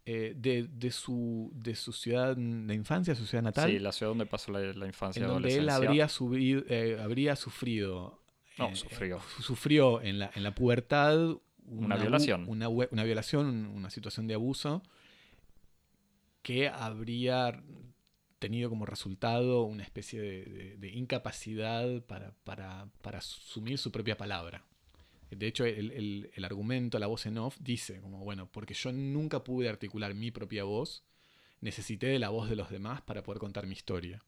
[0.06, 4.12] eh, de, de su, de su ciudad de infancia, su ciudad natal, Sí, la ciudad
[4.12, 8.22] donde pasó la, la infancia en donde él habría, subido, eh, habría sufrido.
[8.58, 9.20] No, sufrió.
[9.42, 12.46] sufrió en la, en la pubertad Una violación.
[12.48, 12.68] Una,
[13.04, 14.84] violación, un- una situación de abuso
[16.42, 17.64] que habría
[18.40, 24.66] tenido como resultado una especie de, incapacidad para, para- para asumir su propia palabra.
[25.32, 28.92] De hecho, el, el- el argumento, la voz en off, dice como, bueno, porque yo
[28.92, 31.04] nunca pude articular mi propia voz,
[31.62, 34.24] necesité de la voz de los demás para poder contar mi historia.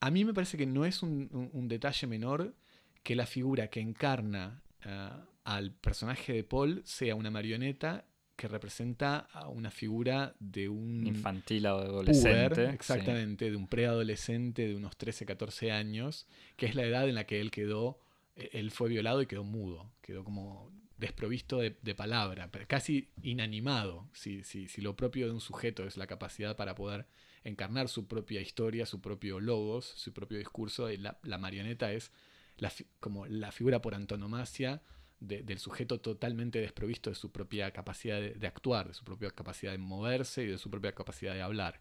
[0.00, 2.54] A mí me parece que no es un, un- un detalle menor
[3.02, 8.04] que la figura que encarna ah, al personaje de Paul sea una marioneta
[8.38, 12.66] que representa a una figura de un Infantil o puber, adolescente.
[12.68, 12.72] sí.
[12.72, 17.24] exactamente, de un preadolescente de unos 13, 14 años, que es la edad en la
[17.24, 17.98] que él quedó,
[18.36, 24.08] eh, él fue violado y quedó mudo, quedó como desprovisto de, de palabra, casi inanimado,
[24.12, 27.08] si, si, si lo propio de un sujeto es la capacidad para poder
[27.42, 32.12] encarnar su propia historia, su propio logos, su propio discurso, y la, la marioneta es
[32.56, 34.80] la como la figura por antonomasia
[35.20, 39.30] de- del sujeto totalmente desprovisto de su propia capacidad de, de actuar, de su propia
[39.30, 41.80] capacidad de moverse y de su propia capacidad de hablar.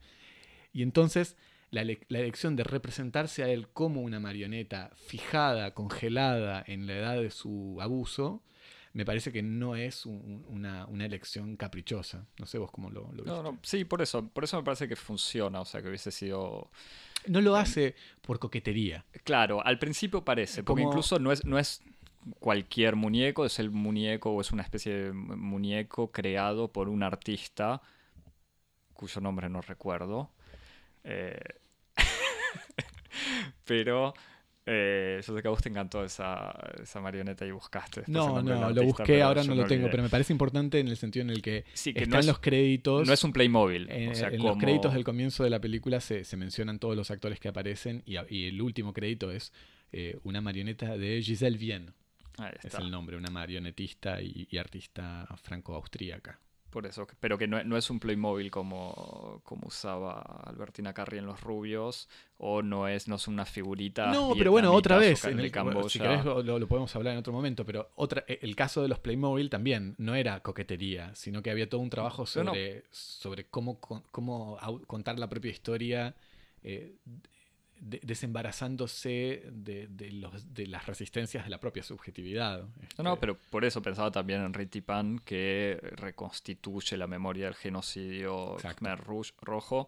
[0.74, 1.38] Y entonces
[1.72, 6.94] la, ele- la elección de representarse a él como una marioneta fijada, congelada en la
[6.98, 8.42] edad de su abuso,
[8.94, 12.26] me parece que no es un- una, una elección caprichosa.
[12.40, 13.30] No sé vos cómo lo, lo viste.
[13.30, 16.10] No, no, sí, por eso, por eso me parece que funciona, o sea, que hubiese
[16.12, 16.72] sido...
[17.28, 19.06] No lo hace por coquetería.
[19.24, 21.82] Claro, al principio parece, porque Como- incluso no es, no es
[22.40, 27.04] cualquier muñeco, es el muñeco o es una especie de mu- muñeco creado por un
[27.04, 27.82] artista
[28.94, 30.32] cuyo nombre no recuerdo.
[31.04, 31.40] Eh,
[33.66, 34.14] Pero
[34.66, 38.04] eh, yo sé que a vos te encantó esa, esa marioneta y buscaste.
[38.08, 39.92] No, no, lo busqué, ahora no lo tengo, olvidé.
[39.92, 42.26] pero me parece importante en el sentido en el que Sí, que están no es,
[42.26, 43.08] los créditos.
[43.08, 43.90] no es un Playmobil.
[43.90, 46.80] En, o sea, en como- los créditos del comienzo de la película se, se mencionan
[46.80, 49.54] todos los actores que aparecen y, el último crédito es
[49.94, 51.92] eh, una marioneta de Giselle Vienne,
[52.64, 56.40] es el nombre, una marionetista y, y artista franco-austríaca.
[56.70, 61.26] Por eso, pero que no, no es un Playmobil como, como usaba Albertina Carri en
[61.26, 64.12] Los Rubios, o no es, no es una figurita.
[64.12, 67.20] No, pero bueno, otra vez, en el, bueno, si querés lo, lo- podemos hablar en
[67.20, 71.42] otro momento, pero otra, e- el caso de los Playmobil también no era coquetería, sino
[71.42, 72.26] que había todo un trabajo no.
[72.28, 76.16] sobre, sobre cómo, cómo contar la propia historia,
[76.64, 76.96] eh,
[77.80, 82.64] de- desembarazándose de, de los, de las resistencias de la propia subjetividad.
[82.98, 87.56] No, no, pero por eso pensaba también en Riti Pan, que reconstituye la memoria del
[87.56, 88.56] genocidio.
[88.62, 89.88] Khmer Rouge rojo,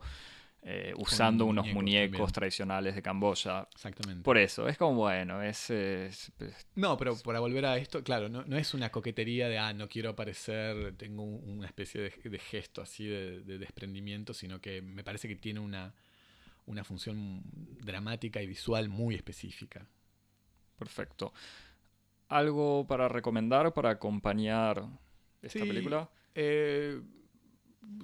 [0.62, 2.32] eh, usando unos muñecos muñecos también.
[2.34, 3.68] tradicionales de Camboya.
[3.74, 4.24] Exactamente.
[4.24, 8.28] Por eso, es como bueno, es, es- es- No, pero para volver a esto, claro,
[8.30, 12.30] no, no es una coquetería de, ah, no quiero aparecer, tengo un- una especie de,
[12.30, 15.94] de gesto así de, de desprendimiento, sino que me parece que tiene una,
[16.70, 17.44] una función
[17.82, 19.88] dramática y visual muy específica.
[20.78, 21.34] perfecto.
[22.30, 24.86] ¿Algo para recomendar, para acompañar
[25.42, 26.10] esta Sí, película?
[26.36, 27.02] Eh,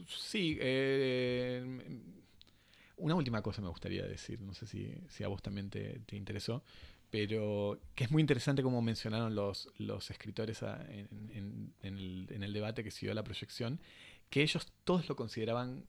[0.08, 1.64] sí, eh,
[2.98, 6.16] una última cosa me gustaría decir, no sé si, si a vos también te, te
[6.16, 6.64] interesó,
[7.10, 12.28] pero que es muy interesante como mencionaron los, los escritores a- en, en- en el,
[12.32, 13.80] en el debate que siguió la proyección,
[14.30, 15.86] que ellos todos lo consideraban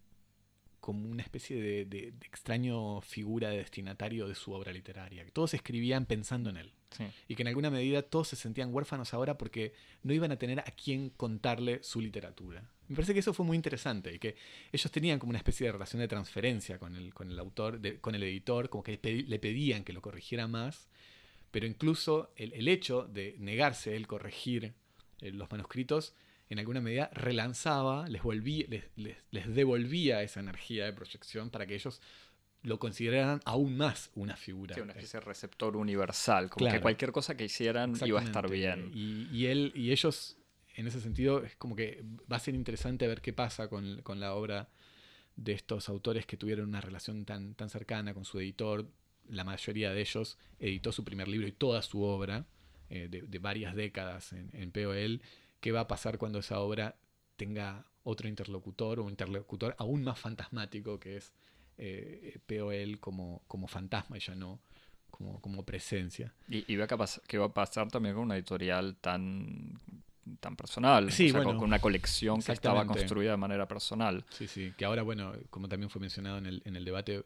[0.81, 5.31] como una especie de, de- de extraño figura de destinatario de su obra literaria, que
[5.33, 7.05] todos escribían pensando en él Sí.
[7.29, 9.73] y que en alguna medida todos se sentían huérfanos ahora porque
[10.05, 12.63] no iban a tener a quién contarle su literatura.
[12.89, 14.37] Me parece que eso fue muy interesante y que
[14.73, 17.99] ellos tenían como una especie de relación de transferencia con el, con el autor, de-
[18.01, 20.89] con el editor, como que le pedían que lo corrigiera más,
[21.51, 24.75] pero incluso el, el hecho de negarse él corregir
[25.21, 26.15] eh, los manuscritos
[26.49, 31.67] en alguna medida relanzaba, les, volvía, les, les- les devolvía esa energía de proyección para
[31.67, 32.01] que ellos
[32.63, 34.75] lo consideraran aún más una figura.
[34.75, 36.79] Sí, una especie de receptor universal, como Claro.
[36.79, 38.91] que cualquier cosa que hicieran iba a estar bien.
[38.95, 40.37] Y él y ellos,
[40.75, 44.19] en ese sentido, es como que va a ser interesante ver qué pasa con, con
[44.21, 44.69] la obra
[45.37, 48.89] de estos autores que tuvieron una relación tan, tan cercana con su editor.
[49.29, 52.47] La mayoría de ellos editó su primer libro y toda su obra
[52.91, 55.21] eh, de, de varias décadas en, en POL.
[55.61, 56.97] Qué va a pasar cuando esa obra
[57.37, 61.33] tenga otro interlocutor o un interlocutor aún más fantasmático que es
[61.79, 64.61] eh, POL como, como fantasma y ya no
[65.11, 66.35] como, como presencia.
[66.49, 69.81] Y, y va a pasar también con una editorial tan
[70.41, 74.25] tan personal, sí, con una colección que estaba construida de manera personal.
[74.31, 77.25] Sí, sí, que ahora, bueno, como también fue mencionado en el, en el debate,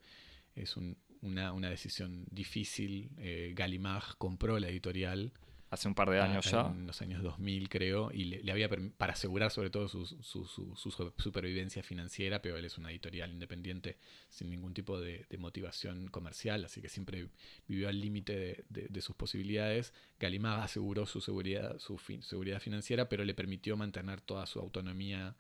[0.55, 3.11] es una, una, decisión difícil.
[3.18, 5.33] Eh, Gallimard compró la editorial
[5.71, 6.66] hace un par de años ya.
[6.66, 11.12] En los años 2000, creo, y le, había para asegurar sobre todo su, su, su,
[11.16, 13.97] supervivencia financiera, pero él es una editorial independiente
[14.29, 17.29] sin ningún tipo de, motivación comercial, así que siempre
[17.66, 19.95] vivió al límite de, sus posibilidades.
[20.18, 25.37] Gallimard aseguró su seguridad, su seguridad financiera, pero le permitió mantener toda su autonomía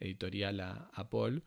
[0.00, 1.44] editorial a, a Paul.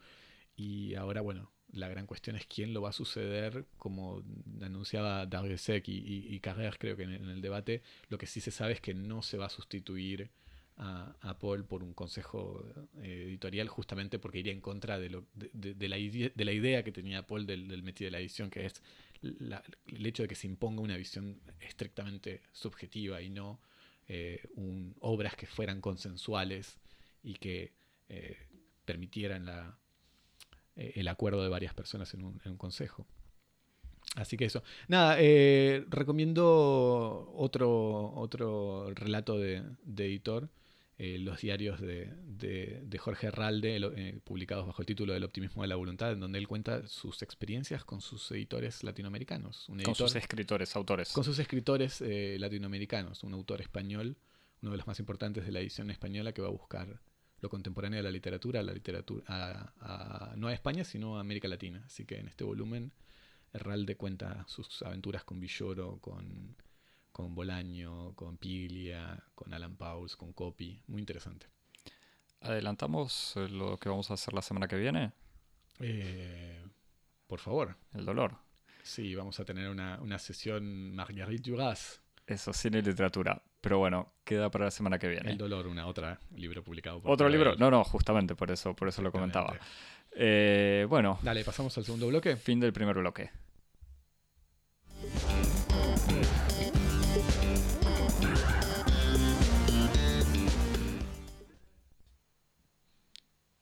[0.56, 4.24] Y ahora, bueno, la gran cuestión es quién lo va a suceder, como
[4.62, 8.52] anunciaba Dargesek y, y, y Carrer, creo que en, el debate, lo que sí se
[8.52, 10.30] sabe es que no se va a sustituir
[10.78, 12.66] a, Paul por un consejo
[13.02, 16.92] eh, editorial justamente porque iría en contra de, lo, de, la, de la, idea que
[16.92, 18.82] tenía Paul del, del de la edición, que es
[19.22, 23.60] el hecho de que se imponga una visión estrictamente subjetiva y no
[24.08, 24.42] eh,
[25.02, 26.80] obras que fueran consensuales
[27.24, 27.74] y que
[28.10, 28.38] eh,
[28.84, 29.78] permitieran la,
[30.76, 33.06] eh, el acuerdo de varias personas en un, consejo.
[34.16, 34.64] Así que eso.
[34.88, 39.64] Nada, eh, recomiendo otro, otro relato de,
[39.98, 40.50] editor,
[40.98, 46.12] eh, los diarios de, Jorge Herralde, publicados bajo el título del optimismo de la voluntad,
[46.12, 49.68] en donde él cuenta sus experiencias con sus editores latinoamericanos.
[49.84, 51.12] con sus escritores, autores.
[51.12, 54.18] Con sus escritores latinoamericanos, un autor español,
[54.62, 57.02] uno de los más importantes de la edición española que va a buscar
[57.42, 61.84] lo contemporáneo de la literatura, la literatura a, no a España, sino a América Latina.
[61.86, 62.94] Así que en este volumen
[63.52, 66.56] Herralde cuenta sus aventuras con Villoro, con,
[67.12, 70.82] con Bolaño, con Piglia, con Alan Pauls, con Copy.
[70.88, 71.48] Muy interesante.
[72.42, 75.12] ¿Adelantamos lo que vamos a hacer la semana que viene?
[75.80, 76.64] Eh,
[77.28, 77.76] por favor.
[77.94, 78.38] El dolor.
[78.84, 82.02] Sí, vamos a tener una, una sesión Marguerite Duras.
[82.26, 83.44] Eso, cine y literatura.
[83.62, 85.32] Pero bueno, queda para la semana que viene.
[85.32, 87.00] El dolor, una otra libro publicado.
[87.00, 87.56] Por ¿Otro libro?
[87.58, 89.56] No, no, justamente por eso, por eso lo comentaba.
[90.14, 91.20] Eh, bueno.
[91.22, 92.36] Dale, pasamos al segundo bloque.
[92.36, 93.30] Fin del primer bloque.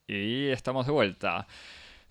[0.07, 1.45] Y estamos de vuelta.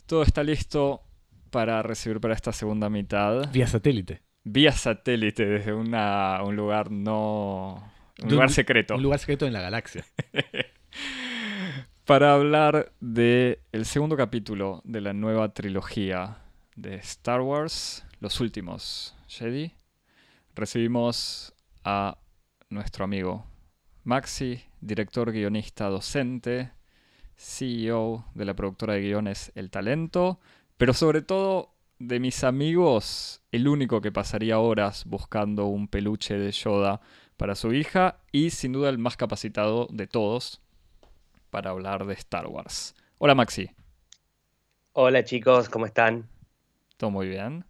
[0.07, 1.03] Todo está listo
[1.51, 3.51] para recibir para esta segunda mitad.
[3.51, 7.93] Vía satélite vía satélite desde una, un lugar no...
[8.21, 8.97] Un lugar secreto.
[8.97, 10.05] Un lugar secreto en la galaxia.
[12.05, 16.39] Para hablar del el segundo capítulo de la nueva trilogía
[16.75, 19.75] de Star Wars, Los Últimos Jedi,
[20.55, 22.19] recibimos a
[22.71, 23.47] nuestro amigo
[24.05, 26.73] Maxi, director, guionista, docente,
[27.37, 30.41] CEO de la productora de guiones El Talento,
[30.79, 36.53] pero sobre todo de mis amigos, el único que pasaría horas buscando un peluche de
[36.53, 37.01] Yoda
[37.37, 40.61] para su hija y sin duda el más capacitado de todos
[41.51, 42.95] para hablar de Star Wars.
[43.19, 43.71] Hola Maxi.
[44.93, 46.29] Hola chicos, ¿cómo están?
[46.97, 47.65] Todo muy bien.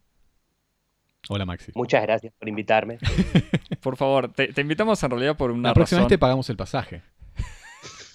[1.31, 1.73] Hola Maxi.
[1.75, 2.99] Muchas gracias por invitarme.
[3.81, 7.03] por favor, te, invitamos en realidad por una La próxima vez te pagamos el pasaje.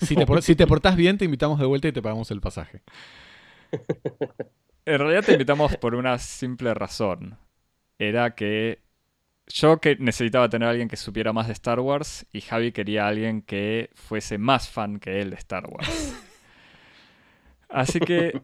[0.03, 2.81] Si te, si te portás bien, te invitamos de vuelta y te pagamos el pasaje.
[4.85, 7.37] En realidad te invitamos por una simple razón.
[7.97, 8.81] Era que
[9.47, 13.05] yo que necesitaba tener a alguien que supiera más de Star Wars y Javi quería
[13.05, 16.15] a alguien que fuese más fan que él de Star Wars.
[17.69, 18.41] Así que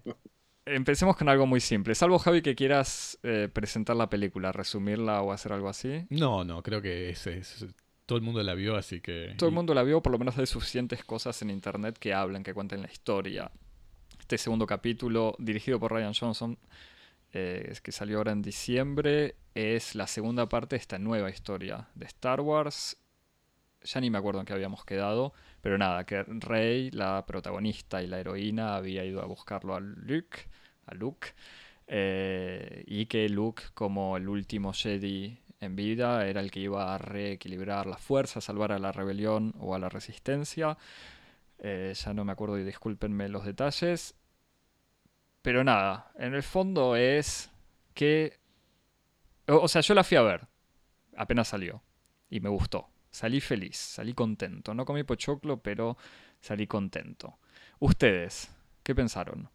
[0.65, 1.93] empecemos con algo muy simple.
[1.93, 6.07] Salvo Javi que quieras eh, presentar la película, resumirla o hacer algo así.
[6.09, 7.29] No, no, creo que es,
[8.07, 9.35] todo el mundo la vio, así que...
[9.37, 12.41] Todo el mundo la vio, por lo menos hay suficientes cosas en internet que hablen,
[12.41, 13.51] que cuenten la historia
[14.29, 16.59] este segundo capítulo, dirigido por Ryan Johnson,
[17.33, 22.05] eh, que salió ahora en diciembre, es la segunda parte de esta nueva historia de
[22.05, 22.95] Star Wars.
[23.81, 28.07] Ya ni me acuerdo en qué habíamos quedado, pero nada, que Rey, la protagonista y
[28.07, 30.41] la heroína, había ido a buscarlo a Luke,
[30.85, 31.29] a Luke
[31.87, 36.99] eh, y que Luke, como el último Jedi en vida, era el que iba a
[36.99, 40.77] reequilibrar la fuerza, salvar a la rebelión o a la resistencia.
[41.61, 44.18] Eh, ya no me acuerdo y discúlpenme los detalles.
[45.41, 47.51] Pero nada, en el fondo es
[47.93, 48.39] que...
[49.47, 50.47] O, sea, yo la fui a ver.
[51.15, 51.81] Apenas salió.
[52.29, 52.89] Y me gustó.
[53.09, 54.73] Salí feliz, salí contento.
[54.73, 55.97] No comí pochoclo, pero
[56.39, 57.39] salí contento.
[57.79, 59.49] Ustedes, ¿qué pensaron?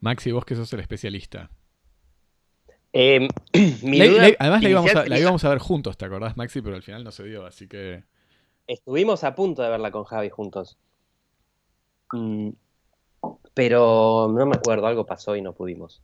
[0.00, 1.50] Maxi, vos que sos el especialista.
[2.92, 3.28] Em,
[4.38, 6.62] además la íbamos, a, la íbamos, a, ver juntos, ¿te acordás, Maxi?
[6.62, 8.04] Pero al final no se dio, así que...
[8.66, 10.78] estuvimos a punto de verla con Javi juntos.
[13.54, 16.02] Pero no me acuerdo, algo pasó y no pudimos.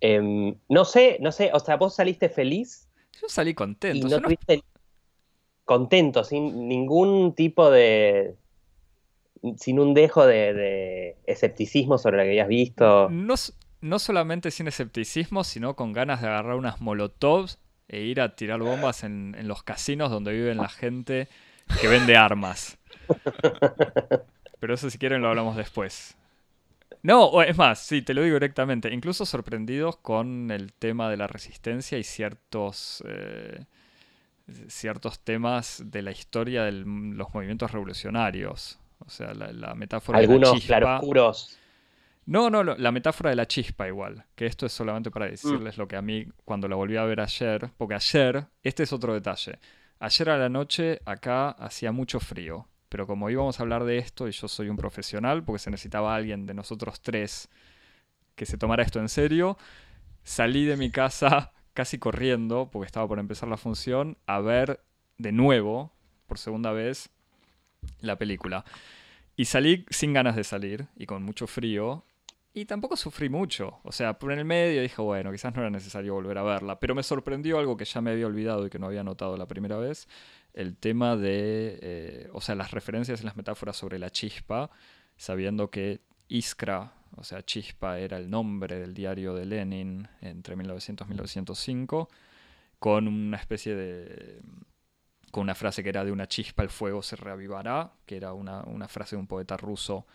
[0.00, 2.88] Em, no sé, no sé, o sea, vos saliste feliz
[3.20, 4.04] Yo salí y contento.
[4.04, 4.62] no yo no- tuviste
[5.64, 8.34] contento, sin ningún tipo de.
[9.56, 13.08] sin un dejo de, de escepticismo sobre lo que habías visto.
[13.10, 13.34] no,
[13.80, 18.60] no solamente sin escepticismo, sino con ganas de agarrar unas molotovs e ir a tirar
[18.60, 21.28] bombas en, en los casinos donde viven la gente
[21.80, 22.78] que vende armas.
[24.60, 26.16] Pero eso si quieren lo hablamos después.
[27.02, 28.92] No, es más, sí, te lo digo directamente.
[28.92, 33.64] Incluso sorprendidos con el tema de la resistencia y ciertos, eh,
[34.68, 38.78] ciertos temas de la historia de los movimientos revolucionarios.
[39.04, 40.66] O sea, la, la metáfora de la Algunos chispa.
[40.78, 41.58] claroscuros.
[42.24, 45.88] No, no, la metáfora de la chispa igual, que esto es solamente para decirles lo
[45.88, 49.58] que a mí cuando la volví a ver ayer, porque ayer, este es otro detalle,
[49.98, 54.28] ayer a la noche acá hacía mucho frío, pero como íbamos a hablar de esto
[54.28, 57.48] y yo soy un profesional, porque se necesitaba alguien de nosotros tres
[58.34, 59.56] que se tomara esto en serio,
[60.24, 64.80] salí de mi casa casi corriendo, porque estaba por empezar la función, a ver
[65.16, 65.90] de nuevo,
[66.26, 67.08] por segunda vez,
[68.02, 68.66] la película.
[69.36, 72.04] Y salí sin ganas de salir y con mucho frío.
[72.52, 73.80] Y tampoco sufrí mucho.
[73.84, 76.78] O sea, por en el medio dije, bueno, quizás no era necesario volver a verla.
[76.78, 79.46] Pero me sorprendió algo que ya me había olvidado y que no había notado la
[79.46, 80.08] primera vez.
[80.54, 84.70] El tema de, eh, o sea, las referencias y las metáforas sobre la chispa,
[85.16, 91.06] sabiendo que Iskra, o sea, chispa era el nombre del diario de Lenin entre 1900
[91.06, 92.08] y 1905,
[92.78, 94.40] con una especie de
[95.30, 98.62] con una frase que era de una chispa el fuego se reavivará, que era una,
[98.64, 100.06] una frase de un poeta ruso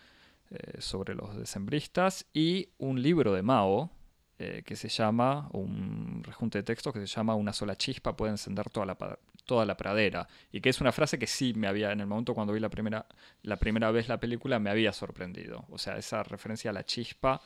[0.50, 3.90] eh, sobre los decembristas, y un libro de Mao
[4.38, 8.32] eh, que se llama, un rejunte de textos que se llama Una sola chispa puede
[8.32, 11.90] encender toda la, toda la pradera, y que es una frase que sí me había,
[11.90, 13.06] en el momento cuando vi la primera,
[13.42, 15.64] la primera vez la película, me había sorprendido.
[15.70, 17.40] O sea, esa referencia a la chispa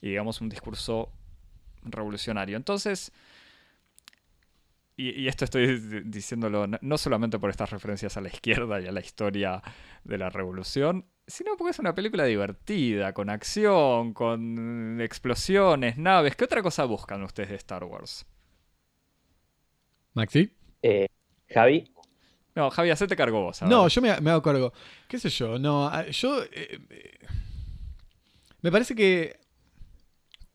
[0.00, 1.10] y digamos un discurso
[1.82, 2.56] revolucionario.
[2.56, 3.12] Entonces,
[4.96, 8.86] y, y esto estoy di- diciéndolo no- solamente por estas referencias a la izquierda y
[8.86, 9.62] a la historia
[10.04, 16.36] de la revolución, sino porque es una película divertida, con acción, con explosiones, naves.
[16.36, 18.26] ¿Qué otra cosa buscan ustedes de Star Wars?
[20.14, 20.50] Maxi.
[20.82, 21.06] Eh,
[21.48, 21.84] Javi,
[22.54, 23.60] No, Javi, hacete cargo vos.
[23.62, 24.72] No, yo me, me hago cargo.
[25.08, 25.58] ¿Qué sé yo?
[25.58, 26.42] No, yo.
[26.44, 27.18] eh, eh,
[28.62, 29.38] me parece que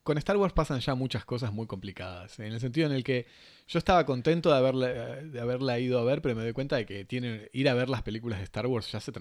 [0.04, 2.39] con Star Wars pasan ya muchas cosas muy complicadas.
[2.39, 3.28] En el sentido en el que
[3.68, 6.86] yo estaba contento de haberla, de haberla ido a ver, pero me doy cuenta de
[6.86, 9.12] que tiene, ir a ver las películas de Star Wars ya se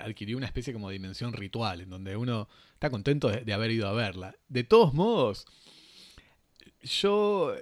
[0.00, 3.70] adquirió una especie como de dimensión ritual, en donde uno está contento de, de haber
[3.70, 4.34] ido a verla.
[4.48, 5.44] De todos modos,
[6.82, 7.54] yo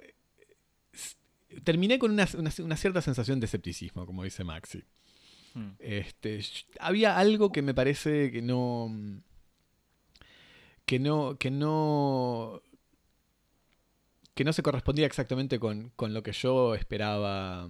[1.65, 4.83] terminé con una, una- una cierta sensación de escepticismo, como dice Maxi.
[5.55, 5.71] Hmm.
[5.79, 6.41] Este,
[6.79, 8.89] había algo que me parece que no.
[10.91, 11.39] Que no.
[11.39, 12.63] que no.
[14.35, 17.69] que no se correspondía exactamente con, con lo que yo esperaba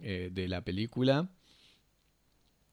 [0.00, 1.28] eh, de la película.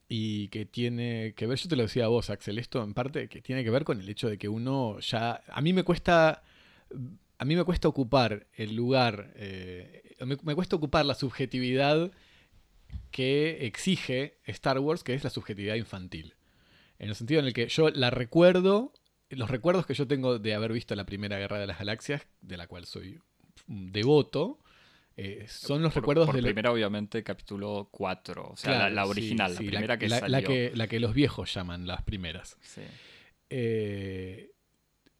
[0.10, 3.28] Y que tiene que ver, yo te lo decía a vos, Axel, esto en parte
[3.30, 5.44] que tiene que ver con el hecho de que uno ya.
[5.48, 6.42] A mí me cuesta.
[7.38, 9.32] A mí me cuesta ocupar el lugar.
[9.36, 12.12] eh, me, me cuesta ocupar la subjetividad
[13.12, 16.34] que exige Star Wars, que es la subjetividad infantil.
[16.98, 18.92] En el sentido en el que yo la recuerdo,
[19.36, 22.58] los recuerdos que yo tengo de haber visto la primera Guerra de las Galaxias, de
[22.58, 23.20] la cual soy
[23.68, 24.60] devoto,
[25.18, 28.50] eh, son los Por- recuerdos por de la- primera, obviamente, capítulo 4.
[28.52, 30.32] O sea, la, Claro, la sí, original, sí, la primera que la, salió.
[30.38, 32.58] la que, la que los viejos llaman las primeras.
[32.62, 32.82] Sí.
[33.50, 34.52] Eh,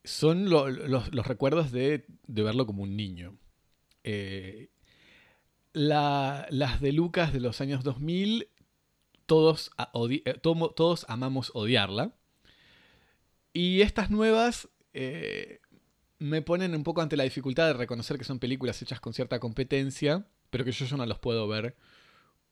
[0.04, 3.36] son lo- los, los recuerdos de, de verlo como un niño.
[4.04, 4.68] Eh,
[5.72, 8.48] la- las de Lucas de los años 2000,
[9.26, 12.12] todos, a- odi- eh, tomo- todos amamos odiarla.
[13.56, 15.60] Y estas nuevas eh,
[16.18, 19.38] me ponen un poco ante la dificultad de reconocer que son películas hechas con cierta
[19.40, 21.74] competencia, pero que yo, no los puedo ver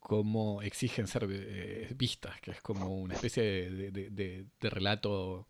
[0.01, 5.47] como exigen ser eh, vistas, que es como una especie de, de- de- de relato,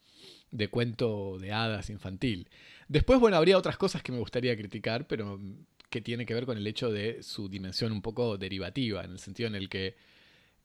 [0.51, 2.49] de cuento de hadas infantil.
[2.89, 6.47] Después, bueno, habría otras cosas que me gustaría criticar, pero mm, que tiene que ver
[6.47, 9.95] con el hecho de su dimensión un poco derivativa, en el sentido en el que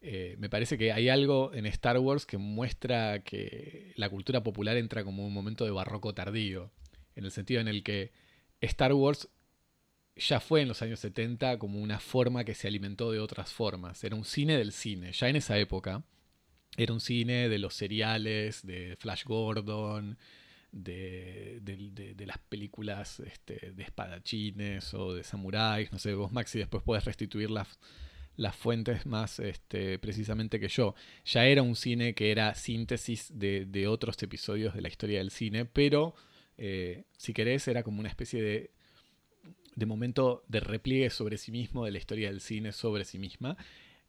[0.01, 4.77] eh, me parece que hay algo en Star Wars que muestra que la cultura popular
[4.77, 6.71] entra como un momento de barroco tardío,
[7.15, 8.13] en el sentido en el que
[8.61, 9.29] Star Wars
[10.15, 14.03] ya fue en los años 70 como una forma que se alimentó de otras formas.
[14.03, 15.11] Era un cine del cine.
[15.13, 16.03] Ya en esa época
[16.77, 20.17] era un cine de los seriales, de Flash Gordon,
[20.71, 25.91] de, las películas este, de espadachines o de samuráis.
[25.91, 27.49] No sé, vos Maxi después podés restituir
[28.39, 30.95] las, fuentes más este, precisamente que yo.
[31.25, 35.65] Ya era un cine que era síntesis de, otros episodios de la historia del cine,
[35.65, 36.15] pero
[36.57, 38.71] eh, si querés era como una especie de,
[39.75, 43.57] de momento de repliegue sobre sí mismo de la historia del cine sobre sí misma.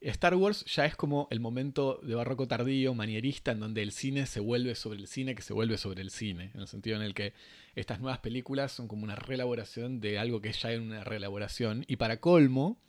[0.01, 4.25] Star Wars ya es como el momento de barroco tardío, manierista, en donde el cine
[4.25, 7.03] se vuelve sobre el cine que se vuelve sobre el cine, en el sentido en
[7.03, 7.35] el que
[7.75, 11.97] estas nuevas películas son como una reelaboración de algo que ya era una reelaboración, y
[11.97, 12.81] para colmo,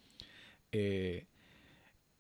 [0.72, 1.26] eh,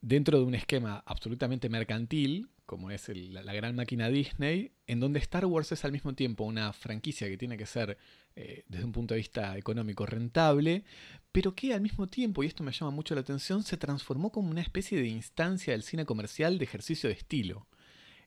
[0.01, 5.45] dentro de un esquema absolutamente mercantil, como es la, gran máquina Disney, en donde Star
[5.45, 7.97] Wars es al mismo tiempo una franquicia que tiene que ser,
[8.35, 10.85] eh, desde un punto de vista económico, rentable,
[11.31, 14.49] pero que al mismo tiempo, y esto me llama mucho la atención, se transformó como
[14.49, 17.67] una especie de instancia del cine comercial de ejercicio de estilo,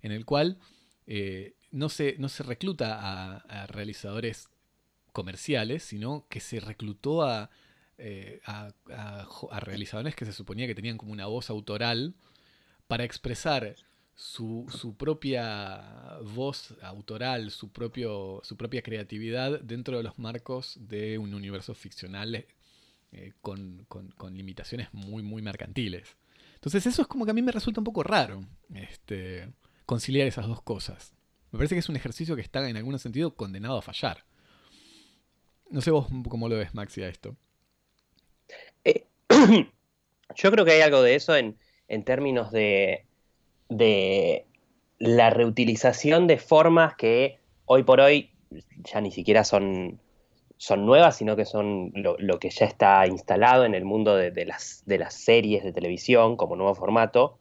[0.03, 0.59] en el cual
[1.07, 4.49] eh, no, se, no se recluta a realizadores
[5.12, 7.51] comerciales, sino que se reclutó a
[7.99, 8.72] eh, a,
[9.61, 12.14] realizadores que se suponía que tenían como una voz autoral
[12.86, 13.76] para expresar
[14.14, 14.66] su,
[14.99, 22.47] propia voz autoral, su, propia creatividad dentro de los marcos de un universo ficcional
[23.12, 23.86] eh, con,
[24.32, 26.16] limitaciones muy, muy mercantiles.
[26.55, 29.53] Entonces eso es como que a mí me resulta un poco raro este,
[29.86, 31.14] conciliar esas dos cosas.
[31.51, 34.24] Me parece que es un ejercicio que está en algún sentido condenado a fallar.
[35.70, 37.36] No sé vos cómo lo ves, Maxi, a esto.
[40.37, 41.57] Yo creo que hay algo de eso en,
[42.05, 43.07] términos de,
[44.99, 48.30] la reutilización de formas que hoy por hoy
[48.85, 50.01] ya ni siquiera son,
[50.57, 54.82] son nuevas, sino que son lo, que ya está instalado en el mundo de, las,
[54.87, 57.39] de las series de televisión como nuevo formato,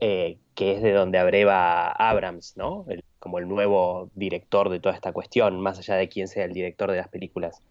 [0.00, 2.86] eh, que es de donde abreva Abrams, ¿no?
[3.18, 6.90] como el nuevo director de toda esta cuestión, más allá de quién sea el director
[6.90, 7.62] de las películas.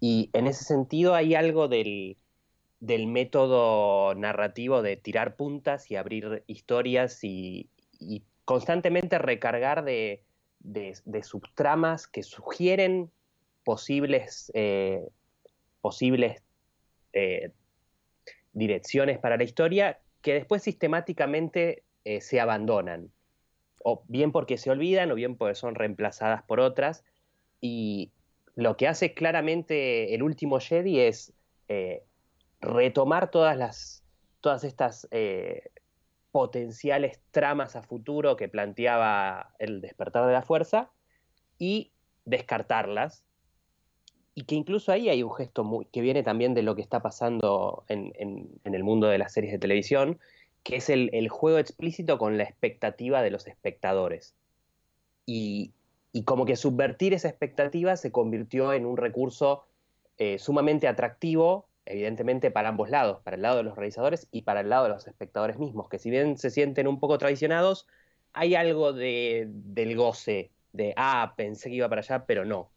[0.00, 2.16] Y en ese sentido hay algo del,
[2.80, 7.70] del método narrativo de tirar puntas y abrir historias y,
[8.44, 10.22] constantemente recargar de,
[11.22, 13.10] subtramas que sugieren
[13.64, 15.06] posibles, eh,
[15.80, 16.42] posibles
[17.12, 17.50] eh,
[18.52, 23.10] direcciones para la historia que después sistemáticamente eh, se abandonan.
[23.84, 27.04] O bien porque se olvidan o bien porque son reemplazadas por otras.
[27.60, 28.12] Y
[28.54, 31.32] lo que hace claramente el último Jedi es
[32.60, 34.04] retomar todas las
[34.40, 35.70] todas estas eh,
[36.30, 40.90] potenciales tramas a futuro que planteaba el despertar de la fuerza
[41.58, 41.92] y
[42.24, 43.24] descartarlas
[44.38, 47.02] y que incluso ahí hay un gesto muy, que viene también de lo que está
[47.02, 48.12] pasando en,
[48.62, 50.20] el mundo de las series de televisión,
[50.62, 54.36] que es el, juego explícito con la expectativa de los espectadores.
[55.26, 55.72] Y,
[56.24, 59.64] como que subvertir esa expectativa se convirtió en un recurso
[60.18, 64.60] eh, sumamente atractivo evidentemente para ambos lados, para el lado de los realizadores y para
[64.60, 67.86] el lado de los espectadores mismos, que si bien se sienten un poco traicionados,
[68.32, 72.70] hay algo de, del goce, de, ah, pensé que iba para allá, pero no,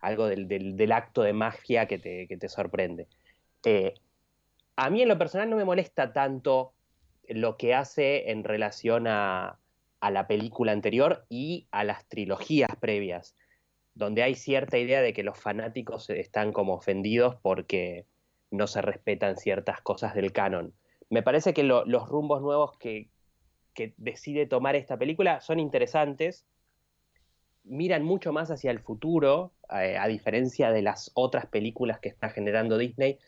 [0.00, 3.06] algo del, acto de magia que te, sorprende.
[3.64, 3.94] Eh,
[4.76, 6.72] a mí en lo personal no me molesta tanto
[7.28, 9.58] lo que hace en relación a,
[10.00, 13.36] a la película anterior y a las trilogías previas,
[13.94, 18.06] donde hay cierta idea de que los fanáticos están como ofendidos porque
[18.50, 20.72] no se respetan ciertas cosas del canon.
[21.10, 23.10] Me parece que los rumbos nuevos que,
[23.98, 26.46] decide tomar esta película son interesantes,
[27.64, 32.30] miran mucho más hacia el futuro, eh, a diferencia de las otras películas que está
[32.30, 33.18] generando Disney.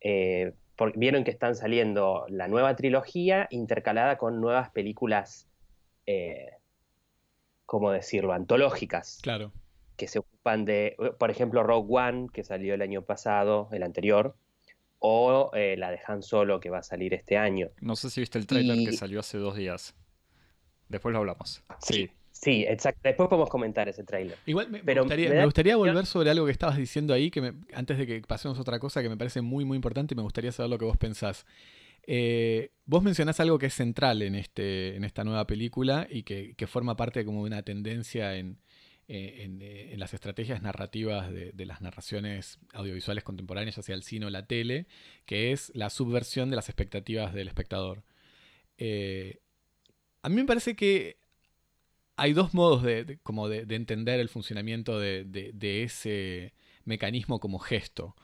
[0.00, 5.48] Eh, porque vieron que están saliendo la nueva trilogía intercalada con nuevas películas,
[6.06, 6.50] eh,
[7.66, 9.20] ¿cómo decirlo?, antológicas.
[9.22, 9.52] Claro.
[9.96, 14.34] Que se ocupan de, por ejemplo, Rogue One, que salió el año pasado, el anterior,
[15.06, 17.68] o eh, la de Han Solo que va a salir este año.
[17.82, 19.94] No sé si viste el trailer que salió hace dos días.
[20.88, 21.62] Después lo hablamos.
[21.78, 23.00] Sí, sí, exacto.
[23.04, 24.38] Después podemos comentar ese trailer.
[24.46, 28.56] Igual me, gustaría, volver sobre algo que estabas diciendo ahí, que antes de que pasemos
[28.56, 30.86] a otra cosa que me parece muy, muy importante y me gustaría saber lo que
[30.86, 31.44] vos pensás.
[32.06, 36.54] Eh, vos mencionás algo que es central en, este, en esta nueva película y que,
[36.56, 38.56] que forma parte como de una tendencia en,
[39.06, 44.30] eh, eh, en, las estrategias narrativas de, las narraciones audiovisuales contemporáneas, hacia el cine o
[44.30, 44.86] la tele,
[45.26, 48.02] que es la subversión de las expectativas del espectador.
[48.78, 49.40] Eh,
[50.22, 51.18] a mí me parece que
[52.16, 58.16] hay dos modos de, como de, entender el funcionamiento de, ese mecanismo como gesto.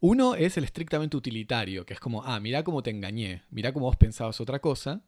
[0.00, 3.86] Uno es el estrictamente utilitario, que es como, ah, mira cómo te engañé, mira cómo
[3.86, 5.02] vos pensabas otra cosa.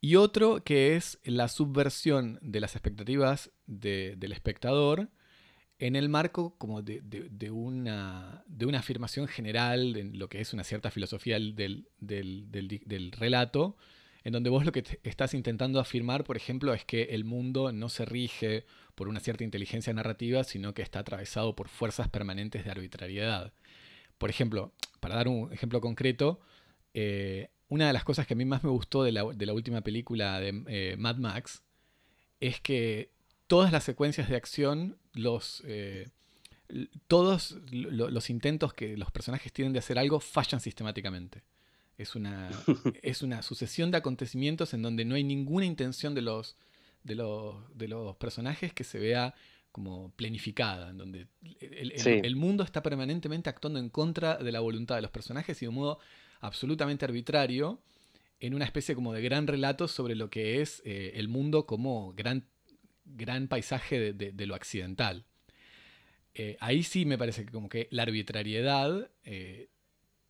[0.00, 5.10] Y otro que es la subversión de las expectativas del espectador
[5.78, 10.64] en el marco como de, una, de una afirmación general en lo que es una
[10.64, 13.76] cierta filosofía del, del, relato,
[14.22, 17.88] en donde vos lo que estás intentando afirmar, por ejemplo, es que el mundo no
[17.88, 22.70] se rige por una cierta inteligencia narrativa, sino que está atravesado por fuerzas permanentes de
[22.70, 23.52] arbitrariedad.
[24.18, 26.40] Por ejemplo, para dar un ejemplo concreto,
[26.92, 30.38] eh, una de las cosas que a mí más me gustó de la, última película
[30.40, 31.62] de eh, Mad Max
[32.40, 33.10] es que
[33.46, 36.08] todas las secuencias de acción, los, eh,
[37.06, 41.42] todos los intentos que los personajes tienen de hacer algo fallan sistemáticamente.
[41.96, 42.50] Es una,
[43.02, 46.56] es una sucesión de acontecimientos en donde no hay ninguna intención de los,
[47.04, 49.32] de los, de los personajes que se vea
[49.70, 51.28] como planificada, en donde
[51.60, 51.92] el,
[52.24, 55.68] el, mundo está permanentemente actuando en contra de la voluntad de los personajes y de
[55.68, 56.00] un modo
[56.40, 57.80] absolutamente arbitrario,
[58.40, 62.12] en una especie como de gran relato sobre lo que es eh, el mundo como
[62.14, 62.46] gran
[63.04, 65.24] gran paisaje de, lo accidental.
[66.32, 69.68] Eh, ahí sí me parece que como que la arbitrariedad eh,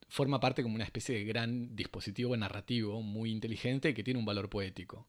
[0.08, 4.48] forma parte como una especie de gran dispositivo narrativo muy inteligente que tiene un valor
[4.48, 5.08] poético.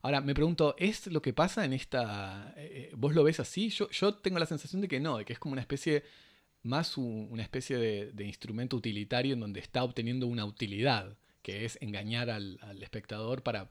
[0.00, 2.54] Ahora, me pregunto, ¿es lo que pasa en esta...
[2.92, 3.68] ¿Vos lo ves así?
[3.68, 6.04] Yo, yo, tengo la sensación de que no, de que es como una especie,
[6.68, 12.30] más una especie de, instrumento utilitario en donde está obteniendo una utilidad, que es engañar
[12.30, 13.70] al espectador para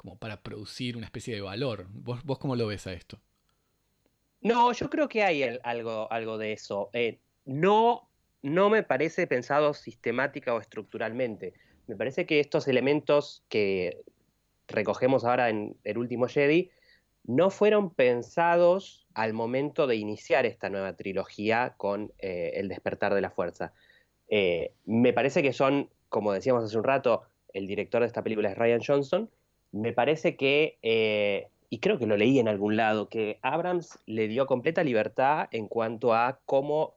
[0.00, 1.86] como para producir una especie de valor.
[1.90, 3.20] ¿Vos, vos cómo lo ves a esto?
[4.40, 6.88] No, yo creo que hay algo, algo de eso.
[6.94, 8.08] Eh, no,
[8.40, 11.52] no me parece pensado sistemática o estructuralmente.
[11.86, 14.00] Me parece que estos elementos que
[14.68, 16.70] recogemos ahora en el último Jedi
[17.24, 23.20] no fueron pensados al momento de iniciar esta nueva trilogía con eh, El despertar de
[23.20, 23.72] la fuerza.
[24.28, 28.50] Eh, me parece que son, como decíamos hace un rato, el director de esta película
[28.50, 29.30] es Ryan Johnson,
[29.72, 34.28] me parece que, eh, y creo que lo leí en algún lado, que Abrams le
[34.28, 36.94] dio completa libertad en cuanto a cómo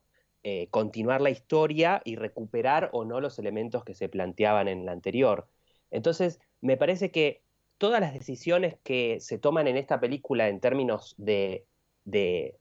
[0.72, 5.48] continuar la historia y recuperar o no los elementos que se planteaban en la anterior.
[5.90, 7.44] Entonces, me parece que
[7.78, 11.66] todas las decisiones que se toman en esta película en términos de,
[12.06, 12.58] de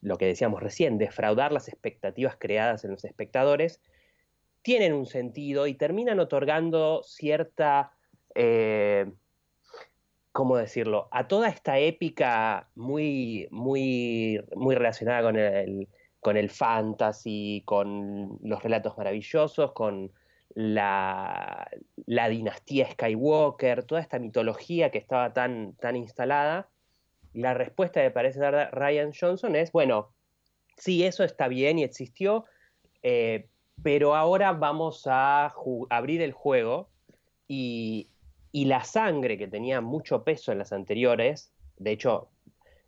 [0.00, 3.80] lo que decíamos recién, defraudar las expectativas creadas en los espectadores,
[4.62, 7.92] tienen un sentido y terminan otorgando cierta...
[8.34, 9.06] Eh,
[10.34, 11.06] ¿cómo decirlo?
[11.12, 15.88] A toda esta épica muy, muy, muy relacionada con el,
[16.18, 20.10] con el fantasy, con los relatos maravillosos, con
[20.54, 21.70] la,
[22.06, 26.68] la, dinastía Skywalker, toda esta mitología que estaba tan, tan instalada,
[27.34, 30.12] la respuesta que parece dar Ryan Johnson es, bueno,
[30.76, 32.44] sí, eso está bien y existió,
[33.02, 33.48] eh,
[33.82, 35.52] pero ahora vamos a
[35.90, 36.90] abrir el juego
[37.46, 38.08] y,
[38.52, 42.30] y la sangre que tenía mucho peso en las anteriores, de hecho,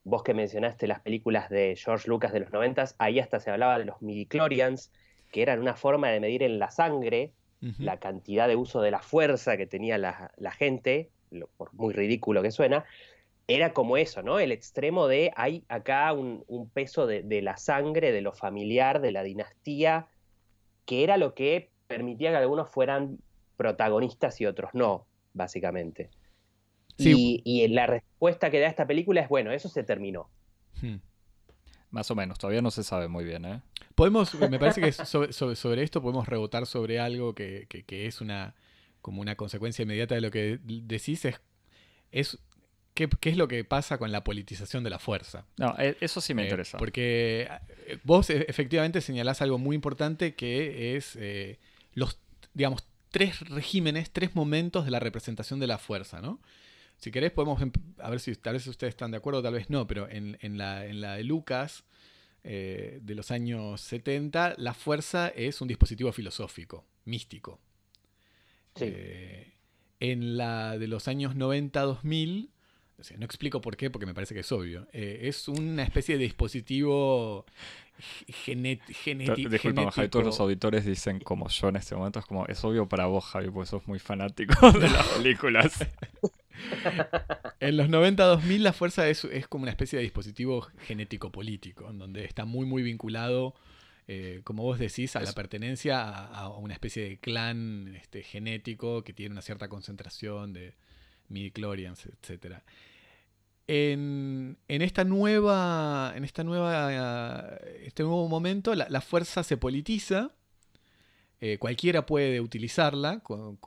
[0.05, 3.76] vos que mencionaste las películas de George Lucas de los 90, ahí hasta se hablaba
[3.76, 4.92] de los midichlorians,
[5.32, 7.32] que eran una forma de medir en la sangre
[7.78, 11.11] la cantidad de uso de la fuerza que tenía la, gente,
[11.57, 12.84] por muy ridículo que suena,
[13.49, 14.38] era como eso, ¿no?
[14.38, 19.12] El extremo de hay acá un, peso de, de, la sangre, de lo familiar, de
[19.12, 20.09] la dinastía,
[20.84, 23.18] que era lo que permitía que algunos fueran
[23.57, 26.11] protagonistas y otros no básicamente.
[26.99, 30.30] Y, la respuesta que da esta película es, bueno, eso se terminó.
[30.80, 30.97] Hmm.
[31.90, 33.61] Más o menos, todavía no se sabe muy bien, ¿eh?
[33.94, 38.55] Podemos, me parece que sobre, esto podemos rebotar sobre algo que, es una
[39.01, 41.40] como una consecuencia inmediata de lo que decís, es,
[42.11, 42.38] es
[42.97, 45.44] ¿Qué, es lo que pasa con la politización de la fuerza?
[45.59, 46.78] No, e, eso sí me eh, interesa.
[46.78, 47.47] Porque
[47.86, 51.59] eh, vos e, efectivamente señalás algo muy importante que es eh,
[51.92, 52.18] los,
[52.55, 56.40] digamos, tres regímenes, tres momentos de la representación de la fuerza, ¿no?
[56.97, 59.68] Si querés podemos, em, a ver si tal vez ustedes están de acuerdo, tal vez
[59.68, 61.84] no, pero en, la, de Lucas
[62.44, 67.61] eh, de los años 70, la fuerza es un dispositivo filosófico, místico.
[68.76, 69.55] Eh,
[70.01, 72.51] en la de los años 90-2000,
[73.18, 76.24] no explico por qué, porque me parece que es obvio, eh, es una especie de
[76.24, 77.44] dispositivo
[78.28, 79.49] genético.
[79.49, 82.88] Disculpa, Javi, todos los auditores dicen como yo en este momento, es como, es obvio
[82.88, 85.86] para vos, Javi, porque sos muy fanático de las películas.
[87.61, 92.24] en los 90-2000 la fuerza es, como una especie de dispositivo genético político, en donde
[92.24, 93.55] está muy, muy vinculado,
[94.09, 99.12] eh, como vos decís, a la pertenencia a, una especie de clan este, genético que
[99.12, 100.74] tiene una cierta concentración de
[101.28, 102.62] midichlorians, etcétera
[103.68, 110.32] en, esta nueva, en esta nueva, este nuevo momento, la, fuerza se politiza.
[111.40, 113.58] Eh, cualquiera puede utilizarla con,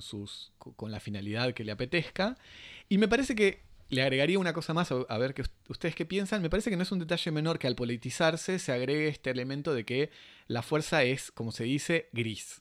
[0.00, 2.36] sus, con la finalidad que le apetezca.
[2.88, 6.04] Y me parece que le agregaría una cosa más, a, ver que us- ustedes qué
[6.04, 6.42] piensan.
[6.42, 9.72] Me parece que no es un detalle menor que al politizarse se agregue este elemento
[9.72, 10.10] de que
[10.48, 12.60] la fuerza es, como se dice, gris.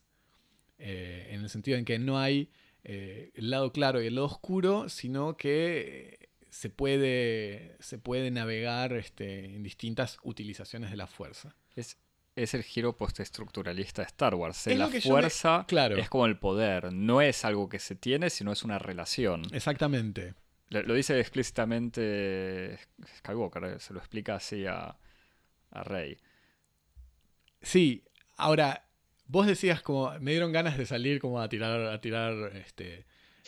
[0.78, 2.50] Eh, en el sentido en que no hay
[2.84, 8.30] eh, el lado claro y el lado oscuro, sino que eh, se puede, se puede
[8.32, 11.56] navegar este, en distintas utilizaciones de la fuerza.
[11.76, 11.98] Es,
[12.36, 14.68] es el giro postestructuralista de Star Wars.
[14.68, 15.98] Es la me- fuerza claro.
[15.98, 16.92] es como el poder.
[16.94, 19.44] No es algo que se tiene, sino es una relación.
[19.54, 20.34] Exactamente.
[20.70, 22.80] Lo, lo dice explícitamente
[23.20, 24.98] Skywalker, eh, se lo explica así a,
[25.72, 26.18] a Rey.
[27.62, 28.04] Sí,
[28.38, 28.88] ahora,
[29.26, 33.06] vos decías como, me dieron ganas de salir como a tirar, a tirar este,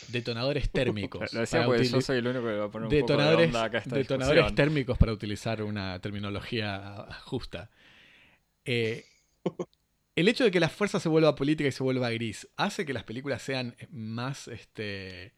[0.09, 1.34] detonadores térmicos.
[1.34, 3.47] Lo decía porque yo soy el único que va a poner un poco de detonadores,
[3.47, 4.55] onda acá a esta detonadores discusión.
[4.55, 7.69] térmicos para utilizar una terminología justa.
[8.65, 9.05] Eh,
[10.15, 12.93] el hecho de que la fuerza se vuelva política y se vuelva gris hace que
[12.93, 15.34] las películas sean más este,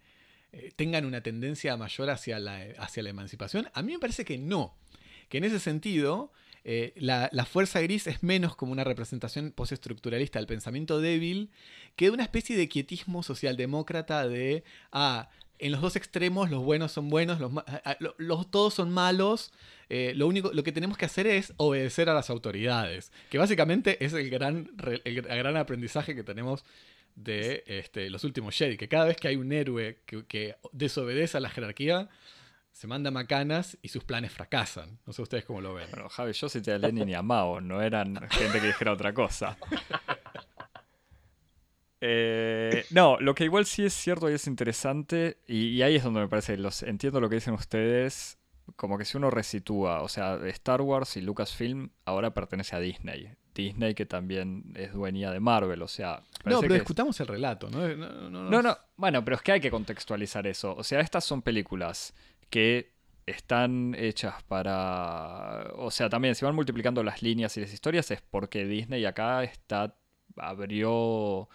[0.51, 3.69] eh, tengan una tendencia mayor hacia la, hacia la emancipación.
[3.73, 4.77] A mí me parece que no.
[5.29, 6.31] Que en ese sentido,
[6.69, 11.49] eh, la, fuerza gris es menos como una representación postestructuralista del pensamiento débil
[11.95, 16.91] que de una especie de quietismo socialdemócrata de, ah, en los dos extremos los buenos
[16.91, 19.53] son buenos, los, todos son malos,
[19.87, 24.03] eh, lo único lo que tenemos que hacer es obedecer a las autoridades, que básicamente
[24.03, 24.69] es el gran,
[25.05, 26.65] el gran aprendizaje que tenemos
[27.15, 31.39] de este, los últimos Jedi, que cada vez que hay un héroe que desobedece a
[31.39, 32.09] la jerarquía,
[32.77, 34.99] se manda macanas y sus planes fracasan.
[35.07, 35.87] No sé ustedes cómo lo ven.
[35.89, 39.13] Bueno, Javi, yo cité a Lenin y a Mao, no eran gente que dijera otra
[39.13, 39.57] cosa.
[41.99, 46.03] Eh, no, lo que igual sí es cierto y es interesante, y, y ahí es
[46.03, 48.37] donde me parece, los, entiendo lo que dicen ustedes,
[48.75, 53.31] como que si uno resitúa, o sea, Star Wars y Lucasfilm ahora pertenece a Disney.
[53.55, 56.21] Disney que también es dueña de Marvel, o sea...
[56.45, 57.79] No, pero que es- discutamos el relato, ¿no?
[57.87, 60.75] No, no, no, no, bueno, pero es que hay que contextualizar eso.
[60.75, 62.13] O sea, estas son películas
[62.49, 62.93] que
[63.25, 65.71] están hechas para...
[65.75, 69.43] O sea, también si van multiplicando las líneas y las historias es porque Disney acá
[69.43, 69.95] está...
[70.37, 71.49] abrió...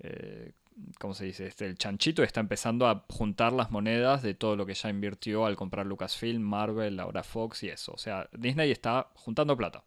[0.00, 0.52] eh,
[0.98, 1.46] ¿Cómo se dice?
[1.46, 5.46] Este, el chanchito está empezando a juntar las monedas de todo lo que ya invirtió
[5.46, 7.92] al comprar Lucasfilm, Marvel, ahora Fox y eso.
[7.94, 9.84] O sea, Disney está juntando plata.